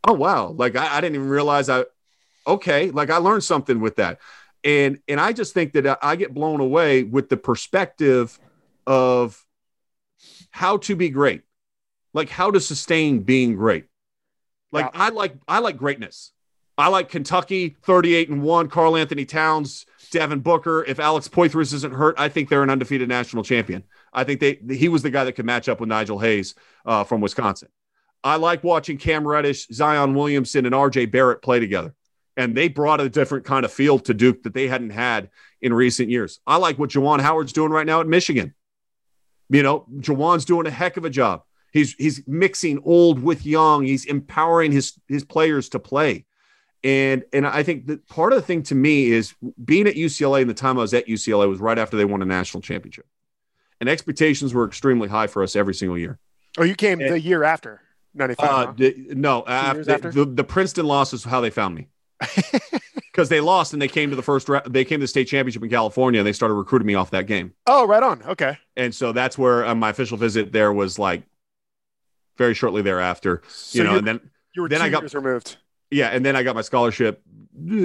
[0.07, 1.85] oh wow like I, I, didn't even realize i
[2.47, 4.19] okay like i learned something with that.
[4.65, 8.39] And and i just think that i get blown away with the perspective
[8.87, 9.45] of
[10.51, 11.43] how to be great.
[12.15, 13.87] Like how to sustain being great.
[14.73, 16.33] Like i like i like greatness.
[16.79, 21.95] I like kentucky 38 and 1 karl anthony towns devin booker if alex poythress isn't
[21.95, 23.83] hurt i think they're an undefeated national champion
[24.13, 26.55] i think they he was the guy that could match up with nigel hayes
[26.85, 27.69] uh, from wisconsin
[28.27, 31.95] I like watching Cam Reddish, Zion Williamson, and RJ Barrett play together.
[32.37, 35.31] And they brought a different kind of feel to Duke that they hadn't had
[35.63, 36.41] in recent years.
[36.45, 38.53] I like what Juwan Howard's doing right now at Michigan.
[39.49, 41.43] You know, Juwan's doing a heck of a job.
[41.73, 43.85] He's he's mixing old with young.
[43.85, 46.26] He's empowering his his players to play.
[46.87, 49.35] And and I think that part of the thing to me is
[49.65, 52.23] being at UCLA and the time I was at UCLA was right after they won
[52.23, 53.07] a national championship.
[53.81, 56.21] And expectations were extremely high for us every single year.
[56.59, 57.81] Oh, you came the year after
[58.15, 58.49] 95.
[58.49, 58.73] Uh, huh?
[58.77, 60.13] the- no, after, after?
[60.13, 61.89] The, the Princeton loss is how they found me.
[63.13, 65.63] Because they lost and they came to the first, they came to the state championship
[65.63, 67.55] in California and they started recruiting me off that game.
[67.67, 68.23] oh, right on.
[68.23, 68.59] Okay.
[68.77, 71.23] And so that's where uh, my official visit there was like
[72.37, 74.21] very shortly thereafter, So you know, and then,
[74.55, 75.57] you were then I got- removed.
[75.91, 77.23] Yeah, and then I got my scholarship
[77.71, 77.77] uh,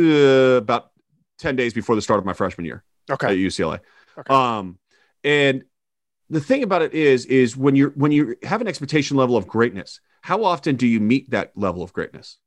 [0.58, 0.92] about
[1.40, 3.28] 10 days before the start of my freshman year Okay.
[3.28, 3.80] at UCLA.
[4.18, 4.34] Okay.
[4.34, 4.78] Um,
[5.24, 5.64] and
[6.30, 9.48] the thing about it is, is when you're when you have an expectation level of
[9.48, 12.38] greatness, how often do you meet that level of greatness?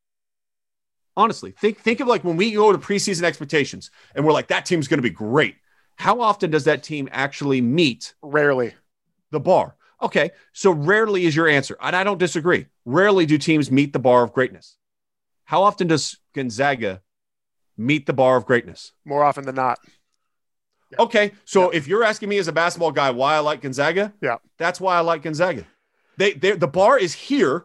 [1.16, 4.66] Honestly, think think of like when we go to preseason expectations and we're like, that
[4.66, 5.56] team's going to be great.
[5.96, 8.74] How often does that team actually meet Rarely.
[9.30, 9.76] the bar?
[10.02, 12.66] Okay, so rarely is your answer, and I don't disagree.
[12.84, 14.76] Rarely do teams meet the bar of greatness.
[15.44, 17.02] How often does Gonzaga
[17.76, 18.92] meet the bar of greatness?
[19.04, 19.78] More often than not.
[20.98, 24.36] Okay, so if you're asking me as a basketball guy why I like Gonzaga, Yeah.
[24.58, 25.66] that's why I like Gonzaga.
[26.16, 27.64] They, they the bar is here,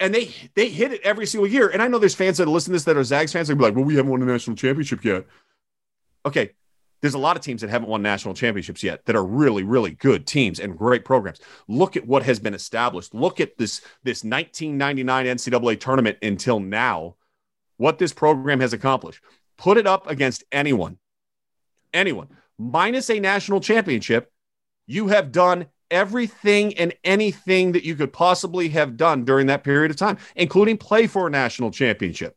[0.00, 1.68] and they they hit it every single year.
[1.68, 3.48] And I know there's fans that listen to this that are Zags fans.
[3.48, 5.26] They'll be like, "Well, we haven't won a national championship yet."
[6.24, 6.52] Okay,
[7.02, 9.90] there's a lot of teams that haven't won national championships yet that are really really
[9.90, 11.40] good teams and great programs.
[11.68, 13.14] Look at what has been established.
[13.14, 17.16] Look at this this 1999 NCAA tournament until now.
[17.76, 19.22] What this program has accomplished.
[19.58, 20.98] Put it up against anyone
[21.92, 22.28] anyone
[22.58, 24.30] minus a national championship,
[24.86, 29.90] you have done everything and anything that you could possibly have done during that period
[29.90, 32.36] of time, including play for a national championship.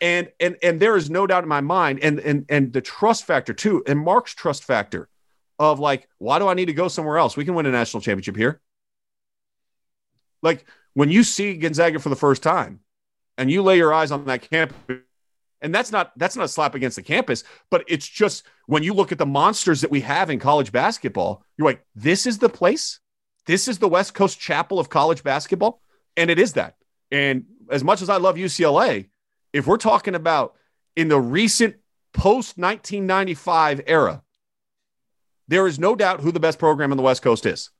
[0.00, 3.24] And and and there is no doubt in my mind, and and and the trust
[3.24, 5.08] factor too, and Mark's trust factor
[5.58, 7.36] of like, why do I need to go somewhere else?
[7.36, 8.60] We can win a national championship here.
[10.42, 12.80] Like when you see Gonzaga for the first time,
[13.38, 14.76] and you lay your eyes on that campus
[15.64, 18.94] and that's not that's not a slap against the campus but it's just when you
[18.94, 22.48] look at the monsters that we have in college basketball you're like this is the
[22.48, 23.00] place
[23.46, 25.80] this is the west coast chapel of college basketball
[26.16, 26.76] and it is that
[27.10, 29.08] and as much as i love ucla
[29.54, 30.54] if we're talking about
[30.94, 31.76] in the recent
[32.12, 34.22] post 1995 era
[35.48, 37.70] there is no doubt who the best program in the west coast is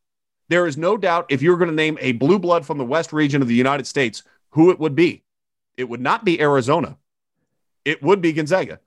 [0.49, 3.12] there is no doubt if you're going to name a blue blood from the west
[3.12, 5.22] region of the united states who it would be
[5.77, 6.97] it would not be arizona
[7.85, 8.81] it would be Gonzaga.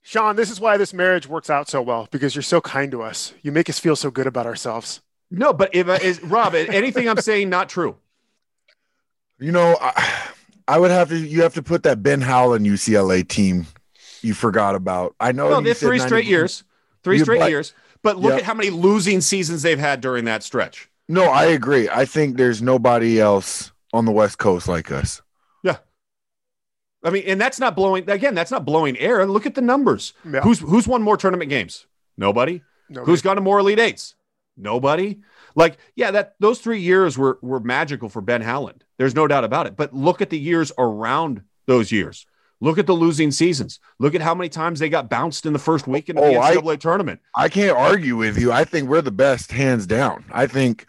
[0.00, 3.02] Sean, this is why this marriage works out so well because you're so kind to
[3.02, 3.34] us.
[3.42, 5.00] You make us feel so good about ourselves.
[5.30, 7.96] No, but if is Rob, anything I'm saying not true.
[9.38, 10.30] You know, I,
[10.68, 11.16] I would have to.
[11.18, 13.66] You have to put that Ben Howland UCLA team
[14.22, 15.14] you forgot about.
[15.20, 15.48] I know.
[15.50, 16.64] No, they're three straight years.
[17.02, 17.74] Three You- straight but- years.
[18.04, 18.38] But look Yep.
[18.40, 20.88] at how many losing seasons they've had during that stretch.
[21.08, 21.88] No, I agree.
[21.88, 25.22] I think there's nobody else on the West Coast like us.
[25.62, 25.76] Yeah.
[27.04, 29.24] I mean, and that's not blowing again, that's not blowing air.
[29.26, 30.14] Look at the numbers.
[30.28, 30.40] Yeah.
[30.40, 31.86] Who's who's won more tournament games?
[32.16, 32.62] Nobody.
[32.88, 33.10] Nobody.
[33.10, 34.14] Who's gone to more elite eights?
[34.56, 35.20] Nobody.
[35.54, 38.84] Like, yeah, that those three years were were magical for Ben Howland.
[39.02, 39.76] There's no doubt about it.
[39.76, 42.24] But look at the years around those years.
[42.60, 43.80] Look at the losing seasons.
[43.98, 46.40] Look at how many times they got bounced in the first weekend of the Oh,
[46.40, 47.20] I- NCAA tournament.
[47.34, 48.52] I can't argue with you.
[48.52, 50.24] I think we're the best, hands down.
[50.30, 50.86] I think,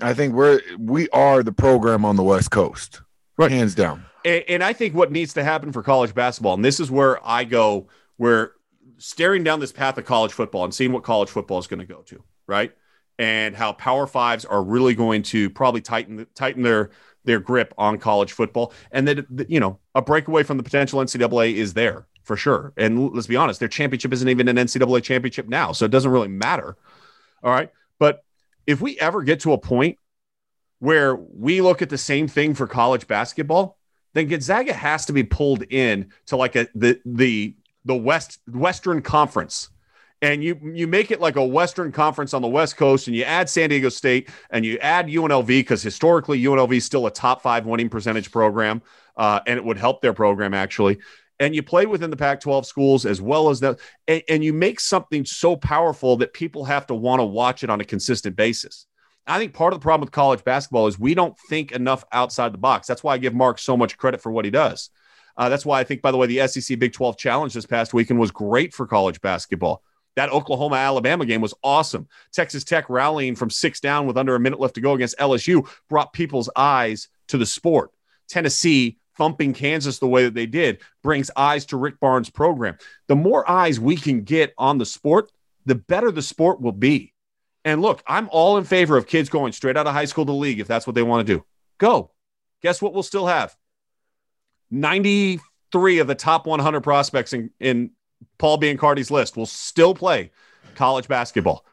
[0.00, 3.00] I think we're we are the program on the West Coast,
[3.36, 3.50] Right.
[3.50, 4.04] Hands down.
[4.24, 7.18] And, and I think what needs to happen for college basketball, and this is where
[7.26, 7.88] I go,
[8.18, 8.52] where
[8.98, 11.86] staring down this path of college football and seeing what college football is going to
[11.86, 12.72] go to, right?
[13.18, 16.90] And how Power Fives are really going to probably tighten tighten their
[17.28, 21.54] their grip on college football, and that you know a breakaway from the potential NCAA
[21.54, 22.72] is there for sure.
[22.76, 26.10] And let's be honest, their championship isn't even an NCAA championship now, so it doesn't
[26.10, 26.76] really matter.
[27.44, 28.24] All right, but
[28.66, 29.98] if we ever get to a point
[30.78, 33.78] where we look at the same thing for college basketball,
[34.14, 37.54] then Gonzaga has to be pulled in to like a the the
[37.84, 39.68] the West Western Conference.
[40.20, 43.22] And you you make it like a Western Conference on the West Coast, and you
[43.22, 47.40] add San Diego State and you add UNLV because historically UNLV is still a top
[47.40, 48.82] five winning percentage program,
[49.16, 50.98] uh, and it would help their program actually.
[51.40, 54.80] And you play within the Pac-12 schools as well as that, and, and you make
[54.80, 58.86] something so powerful that people have to want to watch it on a consistent basis.
[59.28, 62.52] I think part of the problem with college basketball is we don't think enough outside
[62.52, 62.86] the box.
[62.86, 64.90] That's why I give Mark so much credit for what he does.
[65.36, 67.94] Uh, that's why I think, by the way, the SEC Big 12 Challenge this past
[67.94, 69.82] weekend was great for college basketball.
[70.18, 72.08] That Oklahoma Alabama game was awesome.
[72.32, 75.64] Texas Tech rallying from six down with under a minute left to go against LSU
[75.88, 77.92] brought people's eyes to the sport.
[78.28, 82.76] Tennessee thumping Kansas the way that they did brings eyes to Rick Barnes' program.
[83.06, 85.30] The more eyes we can get on the sport,
[85.66, 87.14] the better the sport will be.
[87.64, 90.32] And look, I'm all in favor of kids going straight out of high school to
[90.32, 91.44] league if that's what they want to do.
[91.78, 92.10] Go.
[92.60, 93.56] Guess what we'll still have?
[94.72, 97.92] 93 of the top 100 prospects in, in
[98.38, 100.30] Paul Biancardi's list will still play
[100.74, 101.64] college basketball.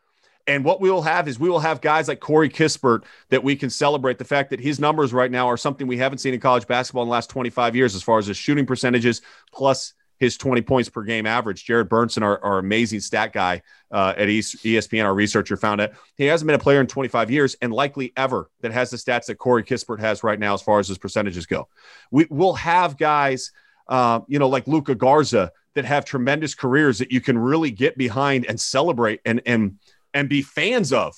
[0.47, 3.55] And what we will have is we will have guys like Corey Kispert that we
[3.55, 6.39] can celebrate the fact that his numbers right now are something we haven't seen in
[6.39, 9.21] college basketball in the last 25 years as far as his shooting percentages
[9.51, 11.65] plus his 20 points per game average.
[11.65, 15.93] Jared Burnson, our, our amazing stat guy uh, at ESPN, our researcher found it.
[16.15, 19.25] He hasn't been a player in 25 years and likely ever that has the stats
[19.25, 21.67] that Corey Kispert has right now as far as his percentages go.
[22.11, 23.51] We will have guys
[23.87, 27.97] uh, you know, like Luka Garza that have tremendous careers that you can really get
[27.97, 29.79] behind and celebrate and and
[30.13, 31.15] and be fans of,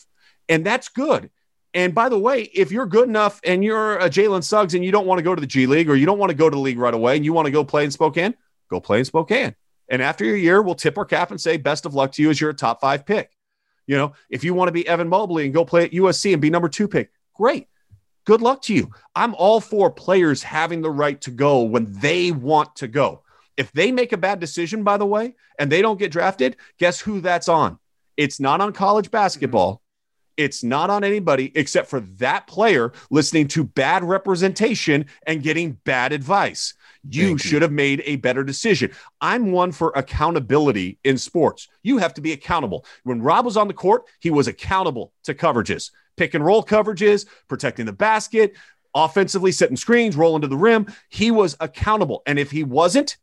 [0.49, 1.29] and that's good.
[1.73, 4.91] And by the way, if you're good enough and you're a Jalen Suggs and you
[4.91, 6.55] don't want to go to the G League or you don't want to go to
[6.55, 8.33] the league right away and you want to go play in Spokane,
[8.69, 9.53] go play in Spokane.
[9.89, 12.29] And after your year, we'll tip our cap and say best of luck to you
[12.29, 13.31] as you're a top five pick.
[13.85, 16.41] You know, if you want to be Evan Mobley and go play at USC and
[16.41, 17.67] be number two pick, great.
[18.25, 18.91] Good luck to you.
[19.15, 23.23] I'm all for players having the right to go when they want to go.
[23.57, 27.01] If they make a bad decision, by the way, and they don't get drafted, guess
[27.01, 27.79] who that's on?
[28.15, 29.73] It's not on college basketball.
[29.73, 29.83] Mm-hmm.
[30.37, 36.13] It's not on anybody except for that player listening to bad representation and getting bad
[36.13, 36.75] advice.
[37.09, 37.37] You you.
[37.39, 38.91] should have made a better decision.
[39.19, 41.67] I'm one for accountability in sports.
[41.81, 42.85] You have to be accountable.
[43.03, 47.25] When Rob was on the court, he was accountable to coverages, pick and roll coverages,
[47.47, 48.55] protecting the basket,
[48.93, 50.85] offensively setting screens, rolling to the rim.
[51.09, 52.21] He was accountable.
[52.27, 53.17] And if he wasn't,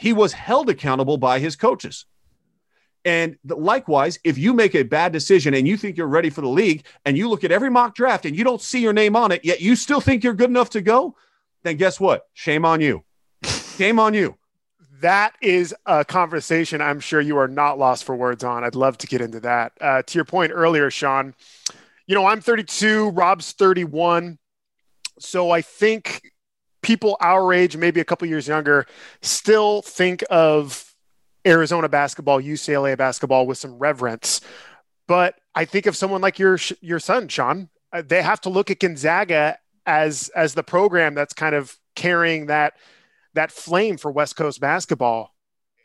[0.00, 2.06] he was held accountable by his coaches.
[3.04, 6.48] And likewise, if you make a bad decision and you think you're ready for the
[6.48, 9.30] league and you look at every mock draft and you don't see your name on
[9.30, 11.16] it, yet you still think you're good enough to go,
[11.64, 12.22] then guess what?
[12.32, 13.04] Shame on you.
[13.44, 14.36] Shame on you.
[15.02, 18.64] That is a conversation I'm sure you are not lost for words on.
[18.64, 19.72] I'd love to get into that.
[19.82, 21.34] Uh, to your point earlier, Sean,
[22.06, 24.38] you know, I'm 32, Rob's 31.
[25.18, 26.22] So I think
[26.82, 28.86] people our age, maybe a couple years younger,
[29.22, 30.94] still think of
[31.46, 34.40] Arizona basketball, UCLA basketball with some reverence.
[35.06, 37.68] But I think of someone like your your son, Sean.
[37.92, 42.46] Uh, they have to look at Gonzaga as as the program that's kind of carrying
[42.46, 42.74] that
[43.34, 45.34] that flame for West Coast basketball.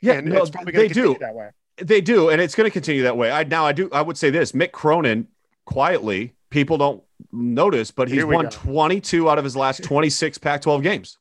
[0.01, 1.25] Yeah, and no, it's probably going they to continue do.
[1.25, 1.49] that way.
[1.77, 3.31] They do, and it's going to continue that way.
[3.31, 5.27] I now I do I would say this: Mick Cronin
[5.65, 8.49] quietly, people don't notice, but he's won go.
[8.51, 11.17] 22 out of his last 26 Pac-12 games.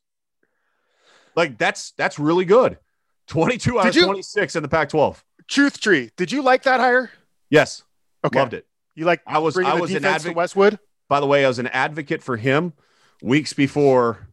[1.35, 2.77] Like that's that's really good.
[3.27, 5.21] 22 out Did of you- 26 in the Pac-12.
[5.47, 7.11] Truth Tree, did you like that hire?
[7.49, 7.83] Yes,
[8.25, 8.65] Okay, loved it.
[8.95, 10.35] You like I was I was an advocate.
[10.35, 10.79] Westwood?
[11.07, 12.73] By the way, I was an advocate for him
[13.21, 14.27] weeks before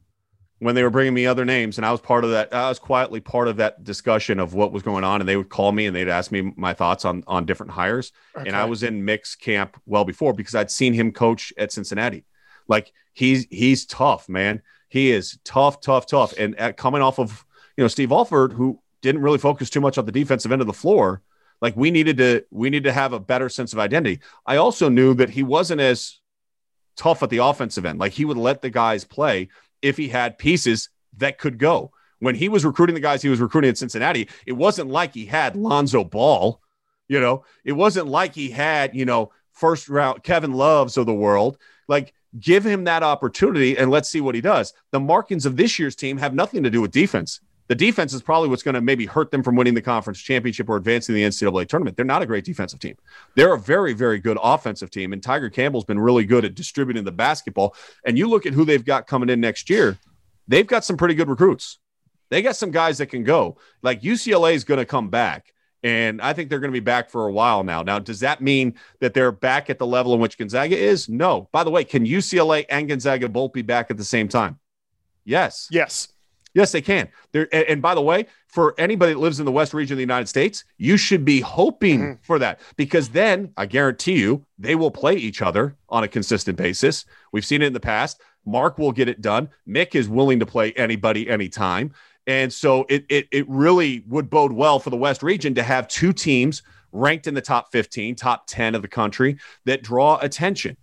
[0.63, 2.55] when they were bringing me other names, and I was part of that.
[2.55, 5.49] I was quietly part of that discussion of what was going on, and they would
[5.49, 8.13] call me and they'd ask me my thoughts on on different hires.
[8.47, 12.25] and I was in Mick's camp well before because I'd seen him coach at Cincinnati.
[12.69, 14.63] Like he's he's tough, man.
[14.89, 16.33] He is tough, tough, tough.
[16.39, 17.45] And at, coming off of
[17.77, 20.69] you know Steve Alford, who didn't really focus too much on the defensive end of
[20.69, 21.23] the floor,
[21.61, 24.21] like we needed to we needed to have a better sense of identity.
[24.47, 26.21] I also knew that he wasn't as
[26.97, 27.99] tough at the offensive end.
[27.99, 29.49] Like he would let the guys play
[29.83, 31.93] if he had pieces that could go.
[32.21, 35.27] When he was recruiting the guys he was recruiting at Cincinnati, it wasn't like he
[35.27, 36.61] had Lonzo Ball.
[37.09, 41.13] You know, it wasn't like he had, you know, first round Kevin Loves of the
[41.13, 41.59] world.
[41.89, 44.73] Like, give him that opportunity and let's see what he does.
[44.93, 47.41] The markings of this year's team have nothing to do with defense.
[47.69, 50.69] The defense is probably what's going to maybe hurt them from winning the conference championship
[50.69, 51.97] or advancing the NCAA tournament.
[51.97, 52.97] They're not a great defensive team.
[53.35, 55.13] They're a very, very good offensive team.
[55.13, 57.75] And Tiger Campbell's been really good at distributing the basketball.
[58.05, 59.99] And you look at who they've got coming in next year,
[60.49, 61.79] they've got some pretty good recruits.
[62.31, 63.59] They got some guys that can go.
[63.83, 65.53] Like UCLA is going to come back.
[65.85, 67.83] And I think they're going to be back for a while now.
[67.83, 71.09] Now, does that mean that they're back at the level in which Gonzaga is?
[71.09, 71.49] No.
[71.53, 74.61] By the way, can UCLA and Gonzaga both be back at the same time?
[75.25, 75.69] Yes.
[75.71, 76.12] Yes.
[76.55, 77.09] Yes, they can.
[77.33, 79.97] There, and, and by the way, for anybody that lives in the West region of
[79.99, 82.19] the United States, you should be hoping Mhm.
[82.23, 86.59] for that because then I guarantee you they will play each other on a consistent
[86.59, 87.05] basis.
[87.33, 88.21] We've seen it in the past.
[88.45, 89.49] Mark will get it done.
[89.69, 91.93] Mick is willing to play anybody anytime.
[92.27, 95.89] And so it, it, it really would bode well for the West region to have
[95.89, 100.77] two teams ranked in the top 15, top 10 of the country that draw attention.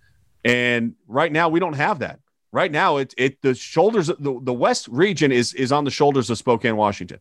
[0.43, 2.19] And right now we don't have that.
[2.51, 6.29] Right now, it it the shoulders the, the West region is is on the shoulders
[6.29, 7.19] of Spokane, Washington.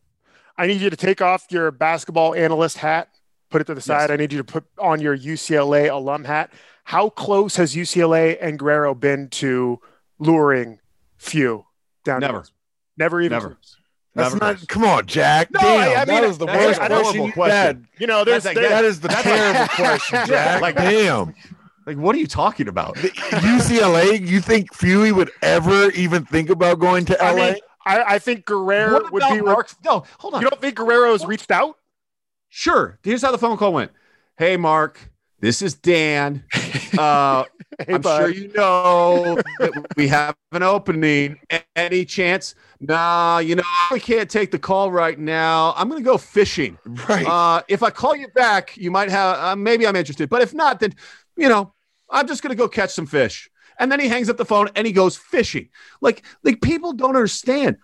[0.57, 3.09] I need you to take off your basketball analyst hat,
[3.49, 4.09] put it to the side.
[4.11, 6.51] I need you to put on your UCLA alum hat.
[6.83, 9.79] How close has UCLA and Guerrero been to
[10.17, 10.79] luring
[11.17, 11.65] few
[12.03, 12.21] down?
[12.21, 12.39] Never.
[12.39, 12.51] this?
[12.97, 13.31] Never even.
[13.35, 13.47] Never.
[13.49, 13.77] close.
[14.15, 14.55] That's Never not.
[14.57, 14.65] close.
[14.65, 15.51] Come on, Jack.
[15.51, 17.55] No, Damn, I- I mean, that was the worst a question horrible you've question.
[17.55, 17.85] had.
[17.99, 20.61] You know, there's, That's there's That is the terrible question, Jack.
[20.61, 21.35] Like- Damn.
[21.85, 22.95] Like, what are you talking about?
[22.95, 27.27] UCLA, you think Few would ever even think about going to LA?
[27.27, 27.55] I mean,
[27.85, 29.41] I, I think Guerrero What would be.
[29.41, 29.69] Mark?
[29.83, 30.41] No, hold on.
[30.41, 31.77] You don't think Guerrero's reached out?
[32.49, 32.99] Sure.
[33.03, 33.91] Here's how the phone call went.
[34.37, 34.99] Hey, Mark,
[35.39, 36.43] this is Dan.
[36.97, 37.43] Uh,
[37.87, 38.19] Hey, I'm bud.
[38.19, 41.39] sure you know that we have an opening.
[41.75, 42.55] Any chance?
[42.81, 45.73] Nah, you know, I can't take the call right now.
[45.77, 46.77] I'm going to go fishing.
[47.07, 47.25] right.
[47.25, 50.27] Uh, if I call you back, you might have, uh, maybe I'm interested.
[50.29, 50.93] But if not, then,
[51.39, 51.73] you know,
[52.09, 53.49] I'm just going to go catch some fish.
[53.79, 55.69] And then he hangs up the phone and he goes fishing.
[56.01, 57.77] Like, like people don't understand.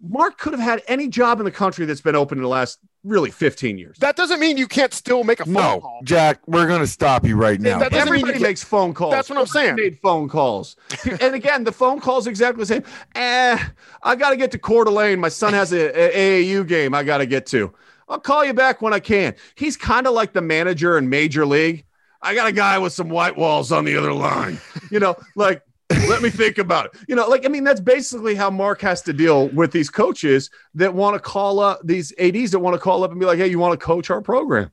[0.00, 2.78] Mark could have had any job in the country that's been open in the last
[3.02, 3.98] really 15 years.
[3.98, 6.00] That doesn't mean you can't still make a phone No, call.
[6.04, 7.78] Jack, we're gonna stop you right now.
[7.78, 9.12] that doesn't Everybody you makes phone calls.
[9.12, 9.70] That's what I'm saying.
[9.70, 10.76] Everybody Made phone calls,
[11.20, 12.84] and again, the phone calls exactly the same.
[13.14, 13.58] Eh,
[14.02, 15.18] I got to get to Coeur d'Alene.
[15.18, 16.94] My son has a, a AAU game.
[16.94, 17.72] I got to get to.
[18.08, 19.34] I'll call you back when I can.
[19.56, 21.84] He's kind of like the manager in Major League.
[22.20, 24.58] I got a guy with some white walls on the other line.
[24.90, 25.62] You know, like
[26.08, 26.92] let me think about it.
[27.08, 30.50] You know, like I mean, that's basically how Mark has to deal with these coaches
[30.74, 33.38] that want to call up these ads that want to call up and be like,
[33.38, 34.70] "Hey, you want to coach our program?"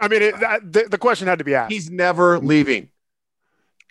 [0.00, 1.72] I mean, it, that, the, the question had to be asked.
[1.72, 2.88] He's never leaving.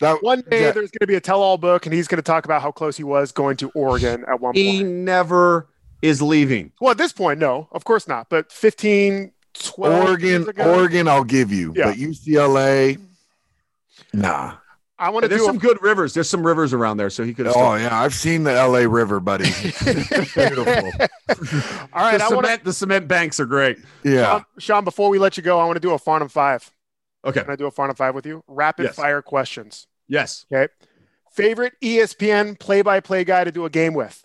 [0.02, 2.24] That- One day Jack- there's going to be a tell-all book, and he's going to
[2.24, 4.78] talk about how close he was going to Oregon at one He point.
[4.78, 5.70] He never
[6.02, 6.72] is leaving.
[6.82, 8.28] Well, at this point, no, of course not.
[8.30, 9.32] But 15,
[9.64, 11.86] 12 years Oregon, ago, Oregon, I'll give you, Yeah.
[11.86, 13.00] but UCLA,
[14.14, 14.56] nah.
[15.00, 16.14] I want to There's do some a, good rivers.
[16.14, 17.56] There's some rivers around there, so he could have.
[17.58, 19.46] Oh yeah, I've seen the LA River, buddy.
[19.84, 20.92] Beautiful.
[21.94, 23.80] All right, the, I want cement, the cement banks are great.
[24.04, 24.40] Yeah.
[24.40, 26.70] to, Sean, before we let you go, I want to do a Farnham Five.
[27.26, 27.42] Okay.
[27.42, 28.44] Can I do a Farnham Five with you?
[28.48, 28.96] Rapid Yes.
[28.96, 29.88] fire questions.
[30.08, 30.46] Yes.
[30.54, 30.72] Okay.
[31.32, 34.24] Favorite ESPN play-by-play guy to do a game with?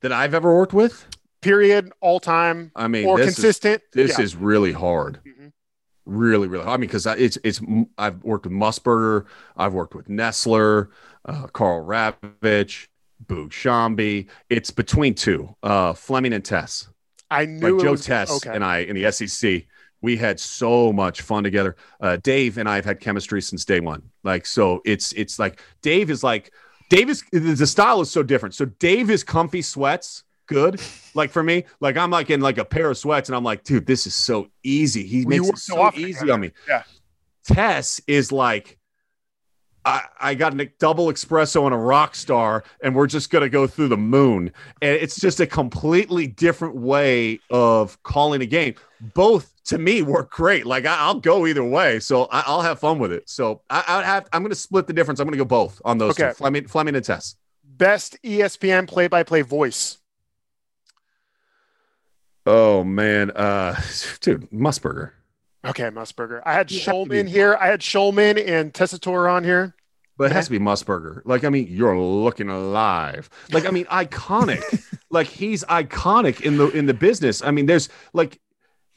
[0.00, 1.06] That I've ever worked with.
[1.40, 1.92] Period.
[2.00, 3.82] All time I mean, or this is consistent.
[3.92, 4.24] this Yeah.
[4.24, 5.20] is really hard.
[5.26, 5.52] Mhm.
[6.06, 6.64] Really, really.
[6.64, 6.74] hard.
[6.74, 7.60] I mean, because it's it's
[7.96, 9.26] I've worked with Musburger,
[9.56, 10.88] I've worked with Nestler,
[11.24, 12.88] uh, Karl Ravech,
[13.26, 14.26] Boog Sciambi.
[14.48, 16.88] It's between two, uh, Flemming and Tess.
[17.30, 18.54] I knew like Joe was, Tess okay.
[18.54, 19.66] and I in the SEC.
[20.02, 21.76] We had so much fun together.
[22.00, 24.02] Uh, Dave and I have had chemistry since day one.
[24.24, 26.52] Like so, it's it's like Dave is like
[26.88, 28.54] Dave is the style is so different.
[28.54, 30.80] So Dave is comfy sweats, good.
[31.14, 33.64] Like for me, like I'm like in like a pair of sweats, and I'm like,
[33.64, 35.04] dude, this is so easy.
[35.06, 36.32] He Well, makes it so often easy together.
[36.34, 36.52] on me.
[36.68, 36.82] Yeah.
[37.44, 38.76] Tess is like.
[39.82, 43.48] I, I got a double espresso and a rock star, and we're just going to
[43.48, 44.52] go through the moon.
[44.82, 48.74] And it's just a completely different way of calling a game.
[49.14, 50.66] Both to me work great.
[50.66, 53.30] Like I, I'll go either way, so I, I'll have fun with it.
[53.30, 54.28] So I, I have.
[54.34, 55.18] I'm going to split the difference.
[55.18, 56.28] I'm going to go both on those Okay.
[56.28, 56.34] two.
[56.34, 57.36] Flemming, Flemming and Tess.
[57.64, 59.96] Best ESPN play-by-play voice.
[62.46, 63.80] Oh man, uh,
[64.20, 65.12] dude, Musburger.
[65.64, 66.40] Okay, Musburger.
[66.46, 67.54] I had You have to be- here.
[67.60, 69.74] I had Shulman and Tessitore on here.
[70.16, 71.22] But it has to be Musburger.
[71.24, 73.30] Like, I mean, you're looking alive.
[73.52, 74.62] Like, I mean, iconic.
[75.10, 77.42] like he's iconic in the in the business.
[77.42, 78.38] I mean, there's like,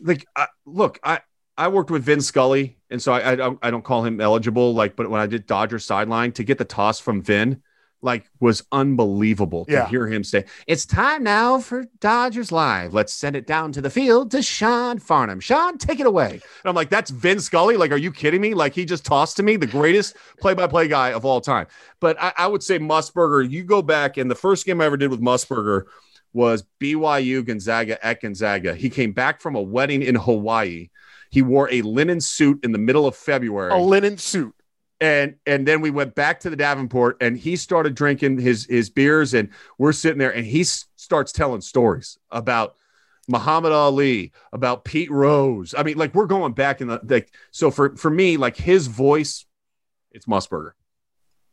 [0.01, 1.19] like, I, look, I
[1.57, 4.73] I worked with Vin Scully, and so I, I don't I don't call him eligible.
[4.73, 7.61] Like, but when I did Dodger sideline to get the toss from Vin,
[8.03, 9.87] like, was unbelievable to Yeah.
[9.87, 12.93] hear him say, "It's time now for Dodgers live.
[12.93, 15.39] Let's send it down to the field to Sean Farnham.
[15.39, 17.77] Sean, take it away." And I'm like, "That's Vin Scully.
[17.77, 18.53] Like, are you kidding me?
[18.53, 21.65] Like, he just tossed to me the greatest play-by-play guy of all time."
[21.99, 23.49] But I, I would say Musburger.
[23.49, 25.83] You go back, and the first game I ever did with Musburger
[26.33, 28.75] was BYU Gonzaga at Gonzaga.
[28.75, 30.89] He came back from a wedding in Hawaii.
[31.29, 34.53] He wore a linen suit in the middle of February A linen suit.
[35.03, 38.89] And and then we went back to the Davenport and he started drinking his his
[38.89, 42.75] beers and we're sitting there and he s- starts telling stories about
[43.27, 45.75] Muhammad Ali, about Pete Rose.
[45.77, 48.87] I mean, like we're going back in the like so for for me, like his
[48.87, 49.45] voice,
[50.11, 50.71] it's Musburger.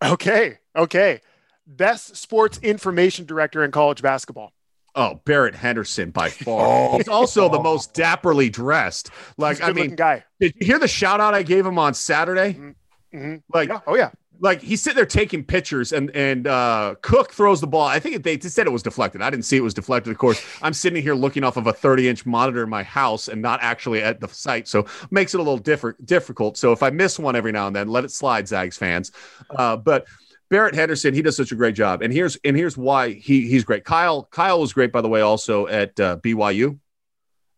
[0.01, 0.59] Okay.
[0.77, 1.21] Okay.
[1.67, 4.53] Best sports information director in college basketball.
[4.95, 6.67] Oh, Barrett Henderson by far.
[6.67, 6.97] Oh.
[6.99, 8.03] He's also the most oh.
[8.03, 9.11] dapperly dressed.
[9.37, 10.25] Like He's a I good-looking mean, guy.
[10.39, 12.55] did you hear the shout out I gave him on Saturday?
[12.55, 12.75] Mm.
[13.15, 13.43] Mhm.
[13.53, 13.81] Like Yeah.
[13.87, 14.11] Oh yeah.
[14.43, 18.23] like he's sitting there taking pictures and and uh cook throws the ball i think
[18.23, 21.03] they said it was deflected i didn't see it was deflected of course i'm sitting
[21.03, 24.19] here looking off of a 30 inch monitor in my house and not actually at
[24.21, 27.53] the site so makes it a little different difficult so if i miss one every
[27.53, 29.13] now and then let it slide zags fans
[29.57, 30.07] uh but
[30.49, 33.63] Barrett Henderson, he does such a great job, and here's and here's why he he's
[33.63, 33.85] great.
[33.85, 36.77] Kyle Kyle was great, by the way, also at uh, BYU.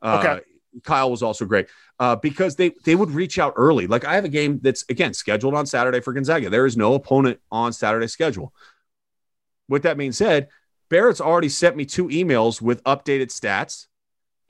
[0.03, 0.41] Uh, Okay.
[0.85, 1.69] Kyle was also great
[2.03, 3.87] uh, because they they would reach out early.
[3.87, 6.51] Like I have a game that's again scheduled on Saturday for Gonzaga.
[6.51, 8.53] There is no opponent on Saturday schedule.
[9.69, 10.49] With that being said,
[10.89, 13.87] Barrett's already sent me two emails with updated stats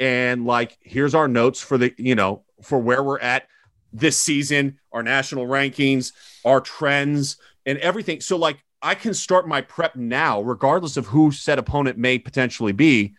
[0.00, 3.48] and like here's our notes for the you know for where we're at
[3.92, 6.14] this season, our national rankings,
[6.46, 7.36] our trends,
[7.66, 8.22] and everything.
[8.22, 12.72] So like I can start my prep now, regardless of who said opponent may potentially
[12.72, 13.12] be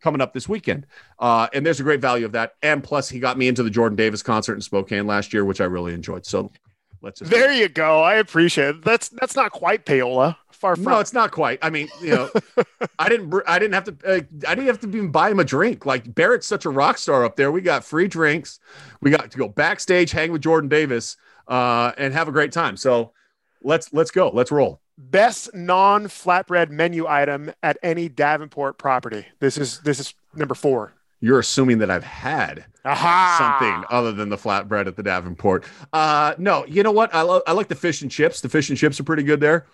[0.00, 0.86] coming up this weekend.
[1.18, 2.54] Uh, and there's a great value of that.
[2.62, 5.60] And plus, he got me into the Jordan Davis concert in Spokane last year, which
[5.60, 6.26] I really enjoyed.
[6.26, 6.50] So
[7.02, 8.02] let's just There you go.
[8.02, 8.84] I appreciate it.
[8.84, 10.36] That's that's not quite payola.
[10.50, 10.84] Far from.
[10.86, 11.60] No, it's not quite.
[11.62, 12.30] I mean, you know,
[12.98, 13.30] I didn't.
[13.30, 13.96] br- I didn't have to.
[14.04, 15.86] Uh, I didn't have to even buy him a drink.
[15.86, 17.52] Like Barrett's such a rock star up there.
[17.52, 18.58] We got free drinks.
[19.00, 22.76] We got to go backstage, hang with Jordan Davis, uh, and have a great time.
[22.76, 23.12] So
[23.62, 24.30] let's let's go.
[24.30, 24.80] Let's roll.
[25.00, 29.24] Best non-flatbread menu item at any Davenport property.
[29.38, 30.92] This is this is number four.
[31.20, 33.58] You're assuming that I've had Aha!
[33.58, 35.64] something other than the flatbread at the Davenport.
[35.92, 37.14] Uh, no, you know what?
[37.14, 38.40] I, lo- I like the fish and chips.
[38.40, 39.66] The fish and chips are pretty good there.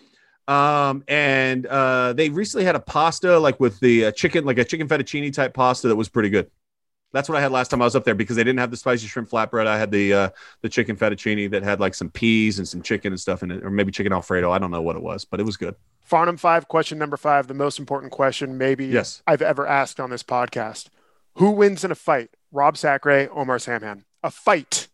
[0.47, 4.65] Um, and uh, they recently had a pasta like with the uh, chicken, like a
[4.65, 6.51] chicken fettuccine type pasta that was pretty good.
[7.15, 8.77] That's what I had last time I was up there because they didn't have the
[8.77, 9.69] spicy shrimp flatbread.
[9.69, 10.29] I had the uh,
[10.63, 13.65] the chicken fettuccine that had like some peas and some chicken and stuff in it,
[13.65, 14.51] or maybe chicken alfredo.
[14.51, 15.77] I don't know what it was, but it was good.
[16.03, 16.67] Farnham five.
[16.67, 17.47] Question number five.
[17.47, 19.23] The most important question maybe Yes.
[19.29, 20.89] I've ever asked on this podcast.
[21.37, 22.31] Who wins in a fight?
[22.51, 24.03] Rob Sacre, Omar Samhan.
[24.25, 24.89] A fight.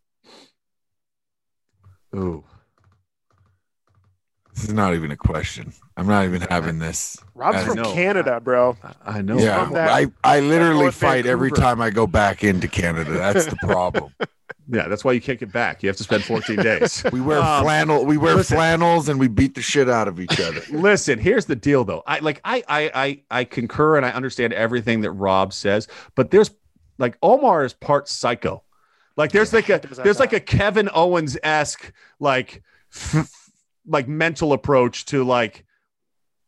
[2.15, 2.45] Ooh,
[4.55, 5.73] This is not even a question.
[5.97, 7.17] I'm not even having this.
[7.35, 7.93] Rob's from know.
[7.95, 8.77] Canada, bro.
[8.83, 9.39] I, I know.
[9.39, 13.11] yeah, that- I, I literally North fight every time I go back into Canada.
[13.13, 14.13] That's the problem.
[14.73, 15.83] Yeah, that's why you can't get back.
[15.83, 17.03] You have to spend 14 days.
[17.13, 18.05] We wear Um, flannel.
[18.07, 18.57] We wear listen.
[18.57, 20.61] flannels and we beat the shit out of each other.
[20.71, 22.05] Listen, here's the deal though.
[22.07, 26.31] I like I I I I concur and I understand everything that Rob says, but
[26.31, 26.53] there's
[26.99, 28.63] like Omar is part psycho.
[29.17, 32.63] Like there's like a 100% there's like a Kevin Owens esque like
[32.95, 33.29] f-
[33.91, 35.65] like mental approach to like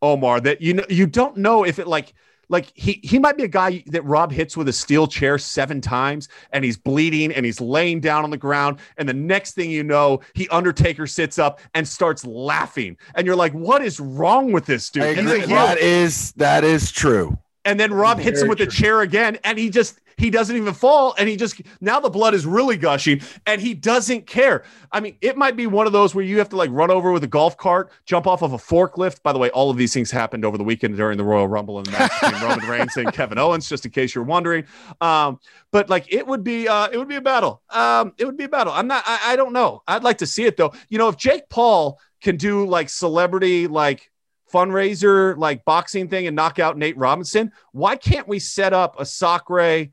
[0.00, 2.14] Omar that you know you don't know if it like
[2.48, 5.80] like he he might be a guy that Rob hits with a steel chair seven
[5.80, 9.70] times and he's bleeding and he's laying down on the ground and the next thing
[9.70, 14.52] you know he Undertaker sits up and starts laughing and you're like what is wrong
[14.52, 15.40] with this dude I and, agree.
[15.40, 17.38] then that Rob, is that is true.
[17.64, 20.74] and then Rob hits him with the chair again and he just he doesn't even
[20.74, 24.64] fall and he just now the blood is really gushing and he doesn't care.
[24.90, 27.12] I mean, it might be one of those where you have to like run over
[27.12, 29.22] with a golf cart, jump off of a forklift.
[29.22, 31.78] By the way, all of these things happened over the weekend during the Royal Rumble
[31.78, 34.64] and the match between Roman Reigns and Kevin Owens, just in case you're wondering.
[35.00, 35.38] Um,
[35.70, 37.62] but like it would be uh it would be a battle.
[37.70, 38.72] Um, it would be a battle.
[38.72, 39.82] I'm not I, I don't know.
[39.86, 40.72] I'd like to see it though.
[40.88, 44.10] You know, if Jake Paul can do like celebrity like
[44.52, 49.06] fundraiser like boxing thing and knock out Nate Robinson, why can't we set up a
[49.06, 49.88] Sacre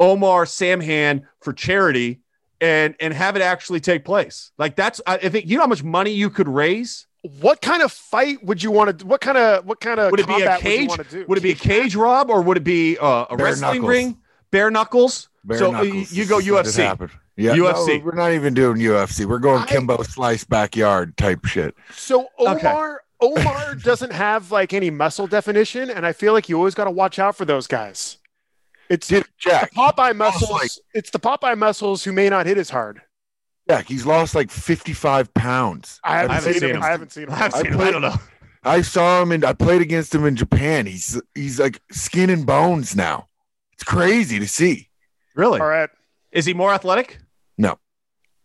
[0.00, 2.20] Omar Samhan for charity
[2.60, 4.52] and and have it actually take place?
[4.58, 7.06] Like that's I I think you know how much money you could raise.
[7.40, 9.06] What kind of fight would you want to?
[9.06, 11.10] What kind of what kind of Would it be a combat would cage?
[11.10, 11.24] do?
[11.28, 13.88] Would it be a cage, Rob, or would it be uh, a Bare wrestling knuckles.
[13.90, 14.18] ring?
[14.52, 15.28] Bare knuckles.
[15.44, 16.12] Bare so uh, knuckles.
[16.12, 17.10] you go This is what UFC.
[17.38, 17.98] Yeah, UFC.
[17.98, 19.26] no, we're not even doing UFC.
[19.26, 21.74] We're going I- Kimbo Slice backyard type shit.
[21.94, 22.60] So Okay.
[22.68, 26.84] Omar Omar doesn't have like any muscle definition, and I feel like you always got
[26.84, 28.18] to watch out for those guys.
[28.88, 30.50] It's Dude, the Jack, Popeye muscles.
[30.50, 33.02] like- it's the Popeye muscles who may not hit as hard.
[33.68, 35.98] Jack, he's lost like 55 pounds.
[36.04, 36.76] I haven't, haven't seen, seen him.
[36.76, 36.82] him.
[36.82, 37.30] I haven't seen him.
[37.32, 37.80] I haven't I seen him.
[37.80, 38.14] I don't know.
[38.62, 40.86] I saw him and I played against him in Japan.
[40.86, 43.26] He's he's like skin and bones now.
[43.72, 44.88] It's crazy to see.
[45.34, 45.60] Really?
[45.60, 45.90] All right.
[46.32, 47.18] Is he more athletic?
[47.58, 47.78] No.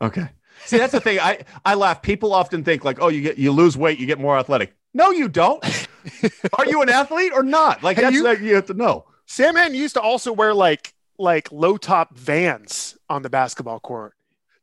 [0.02, 0.30] Okay.
[0.66, 1.20] See, that's the thing.
[1.20, 2.02] I I laugh.
[2.02, 4.76] People often think like, oh, you get you lose weight, you get more athletic.
[4.94, 5.64] No, you don't.
[6.60, 7.82] Are you an athlete or not?
[7.84, 9.06] Like Hey, that's you- like you have to know.
[9.32, 14.14] Samhan used to also wear like like low top Vans on the basketball court.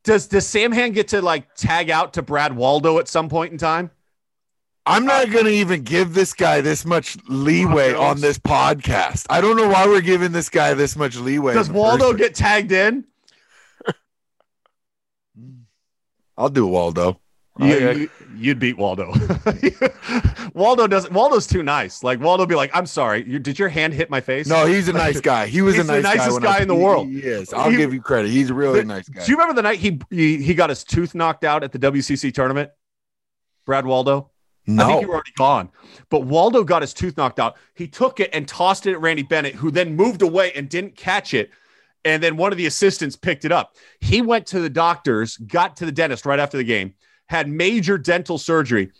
[0.03, 3.57] Does does Samhan get to like tag out to Brad Waldow at some point in
[3.57, 3.89] time?
[4.85, 9.25] I'm not going to even give this guy this much leeway oh on this podcast.
[9.29, 11.53] I don't know why we're giving this guy this much leeway.
[11.53, 13.05] Does Waldow first- get tagged in?
[16.37, 17.17] I'll do Waldow.
[17.59, 18.09] You, I- you,
[18.43, 19.11] would beat Waldow.
[20.53, 21.13] Waldow doesn't.
[21.13, 22.03] Waldow's too nice.
[22.03, 23.23] Like Waldow, be like, "I'm sorry.
[23.27, 25.47] You, did your hand hit my face?" No, he's a nice guy.
[25.47, 26.15] He was a the nice guy.
[26.15, 27.09] nicest I- guy in the he- world.
[27.09, 27.53] Yes.
[27.53, 28.31] I'll He- give you credit.
[28.31, 29.23] He's a really The- nice guy.
[29.25, 31.79] Do you remember the night he, he he got his tooth knocked out at the
[31.79, 32.71] WCC tournament?
[33.65, 34.29] Brad Waldow.
[34.67, 35.01] I think no.
[35.01, 35.69] you were already gone.
[36.09, 37.57] But Waldow got his tooth knocked out.
[37.73, 40.95] He took it and tossed it at Randy Bennett, who then moved away and didn't
[40.95, 41.49] catch it.
[42.05, 43.75] And then one of the assistants picked it up.
[43.99, 46.93] He went to the doctors, got to the dentist right after the game,
[47.29, 48.91] had major dental surgery.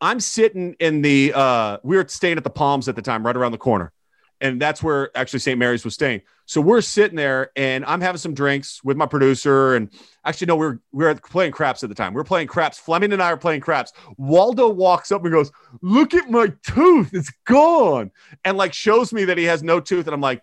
[0.00, 3.36] I'm sitting in the, uh, we were staying at the Palms at the time, right
[3.36, 3.92] around the corner.
[4.40, 5.56] And that's where actually St.
[5.56, 6.22] Mary's was staying.
[6.46, 9.76] So we're sitting there and I'm having some drinks with my producer.
[9.76, 9.88] And
[10.24, 12.12] actually, no, we were, we were playing craps at the time.
[12.12, 12.78] We were playing craps.
[12.78, 13.92] Flemming and I are playing craps.
[14.18, 17.10] Waldow walks up and goes, Look at my tooth.
[17.14, 18.10] It's gone.
[18.44, 20.08] And like shows me that he has no tooth.
[20.08, 20.42] And I'm like,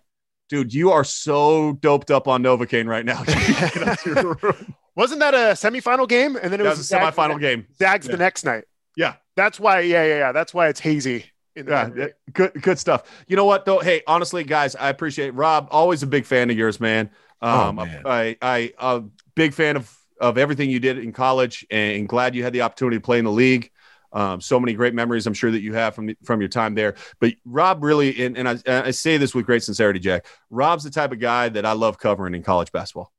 [0.50, 3.22] Dude, you are so doped up on Novocaine right now.
[3.24, 4.74] Get out to your room.
[4.96, 6.36] Wasn't that a semifinal game?
[6.36, 7.66] And then it was, was a semifinal Zags, game.
[7.78, 8.12] Zags Yeah.
[8.12, 8.64] the next night.
[8.96, 9.14] Yeah.
[9.36, 9.80] That's why.
[9.80, 10.32] Yeah, yeah, yeah.
[10.32, 11.24] That's why it's hazy.
[11.56, 12.00] In the Yeah, memory.
[12.00, 13.04] yeah, good, good stuff.
[13.28, 13.78] You know what though?
[13.78, 15.32] Hey, honestly, guys, I appreciate it.
[15.34, 15.68] Rob.
[15.70, 17.10] Always a big fan of yours, man.
[17.40, 18.02] Um, Oh, man.
[18.04, 19.02] I, I, a
[19.34, 22.98] big fan of of everything you did in college, and glad you had the opportunity
[22.98, 23.70] to play in the league.
[24.12, 26.94] Um, so many great memories, I'm sure that you have from from your time there.
[27.20, 30.26] But Rob really, and, and I, I say this with great sincerity, Jack.
[30.50, 33.12] Rob's the type of guy that I love covering in college basketball.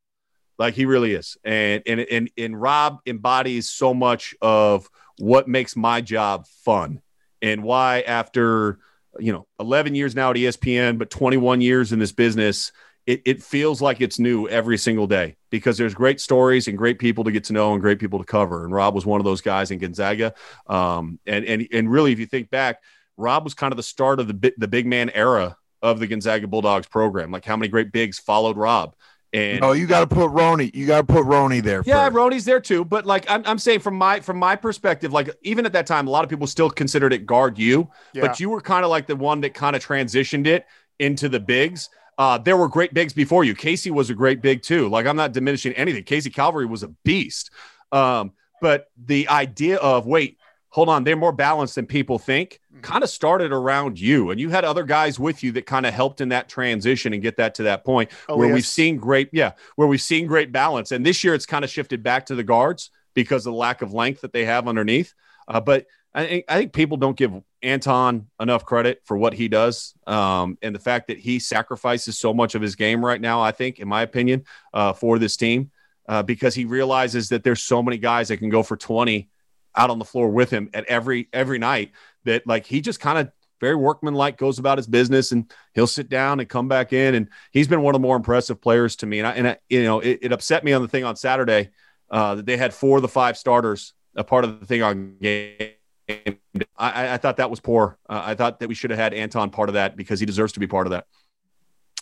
[0.57, 1.38] Like he really is.
[1.43, 7.01] And and and and Rob embodies so much of what makes my job fun
[7.41, 8.80] and why after
[9.19, 12.72] you know 11 years now at ESPN but 21 years in this business
[13.07, 16.99] it, it feels like it's new every single day because there's great stories and great
[16.99, 19.26] people to get to know and great people to cover and Rob was one of
[19.26, 20.34] those guys in Gonzaga
[20.68, 22.82] um, and and and really if you think back
[23.18, 26.48] Rob was kind of the start of the the big man era of the Gonzaga
[26.48, 28.95] Bulldogs program like how many great bigs followed Rob
[29.34, 30.73] and oh, you got to put Rony.
[30.76, 31.84] You got to put Rony there.
[31.86, 32.18] Yeah, first.
[32.18, 32.84] Rony's there too.
[32.84, 36.07] But like I'm, I'm saying from my from my perspective, like even at that time,
[36.07, 38.28] a lot of people still considered it guard you, Yeah.
[38.28, 40.65] but you were kind of like the one that kind of transitioned it
[40.99, 41.90] into the bigs.
[42.22, 43.56] Uh, there were great bigs before you.
[43.56, 44.88] Casey was a great big too.
[44.95, 46.03] Like I'm not diminishing anything.
[46.03, 47.49] Casey Calvary was a beast.
[47.91, 50.38] Um, but the idea of wait,
[50.69, 52.81] hold on, they're more balanced than people think, Mm-hmm.
[52.81, 55.93] kind of started around you, and you had other guys with you that kind of
[55.93, 59.52] helped in that transition and get that to that point where we've seen great, yeah,
[59.76, 60.93] where we've seen great balance.
[60.93, 63.81] And this year it's kind of shifted back to the guards because of the lack
[63.81, 65.14] of length that they have underneath.
[65.48, 69.93] Uh, but I I think people don't give Anton enough credit for what he does,
[70.07, 73.41] um, and the fact that he sacrifices so much of his game right now.
[73.41, 75.71] I think, in my opinion, uh, for this team,
[76.07, 79.29] uh, because he realizes that there's so many guys that can go for 20
[79.75, 81.91] out on the floor with him at every every night.
[82.25, 86.09] That like he just kind of very workmanlike goes about his business, and he'll sit
[86.09, 89.05] down and come back in, and he's been one of the more impressive players to
[89.05, 89.19] me.
[89.19, 91.69] And I, and I, you know, it, it upset me on the thing on Saturday
[92.09, 95.15] uh, that they had four of the five starters a part of the thing on
[95.21, 95.71] game.
[96.10, 97.98] I, I thought that was poor.
[98.10, 100.53] Uh, I thought that we should have had Anton part of that because he deserves
[100.53, 101.06] to be part of that.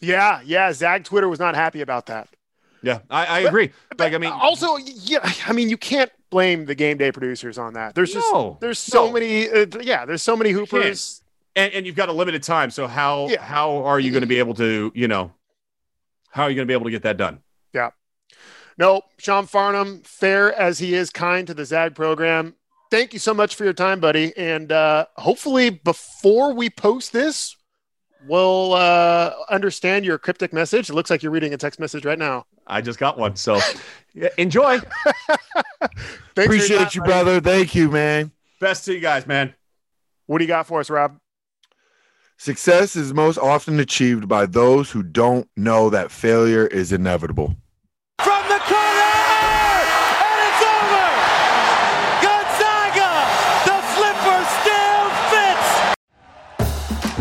[0.02, 0.72] Yeah, yeah.
[0.74, 2.30] Zag Twitter was not happy about that.
[2.82, 3.72] Yeah, I, I agree.
[3.98, 7.74] like, I mean, also, yeah, I mean, you can't blame the game day producers on
[7.74, 7.94] that.
[7.94, 9.12] There's just No, there's so no.
[9.14, 11.22] many, uh, yeah, there's so many hoopers.
[11.58, 12.72] and, and you've got a limited time.
[12.72, 13.42] So how Yeah.
[13.42, 15.34] how are you going to be able to, you know,
[16.32, 17.40] how are you going to be able to get that done?
[17.74, 17.90] Yeah.
[18.78, 22.56] No, Sean Farnham, fair as he is kind to the ZAG program.
[22.92, 24.36] Thank you so much for your time, buddy.
[24.36, 27.56] And uh, hopefully, before we post this,
[28.28, 30.90] we'll uh, understand your cryptic message.
[30.90, 32.46] It looks like you're reading a text message right now.
[32.66, 33.36] I just got one.
[33.36, 33.60] So
[34.38, 34.80] enjoy.
[35.80, 35.94] Thanks
[36.36, 37.12] for Appreciate time, you, buddy.
[37.12, 37.42] brother.
[37.42, 38.32] Thank you, man.
[38.60, 39.54] Best to you guys, man.
[40.26, 41.18] What do you got for us, Rob?
[42.38, 47.56] Success is most often achieved by those who don't know that failure is inevitable.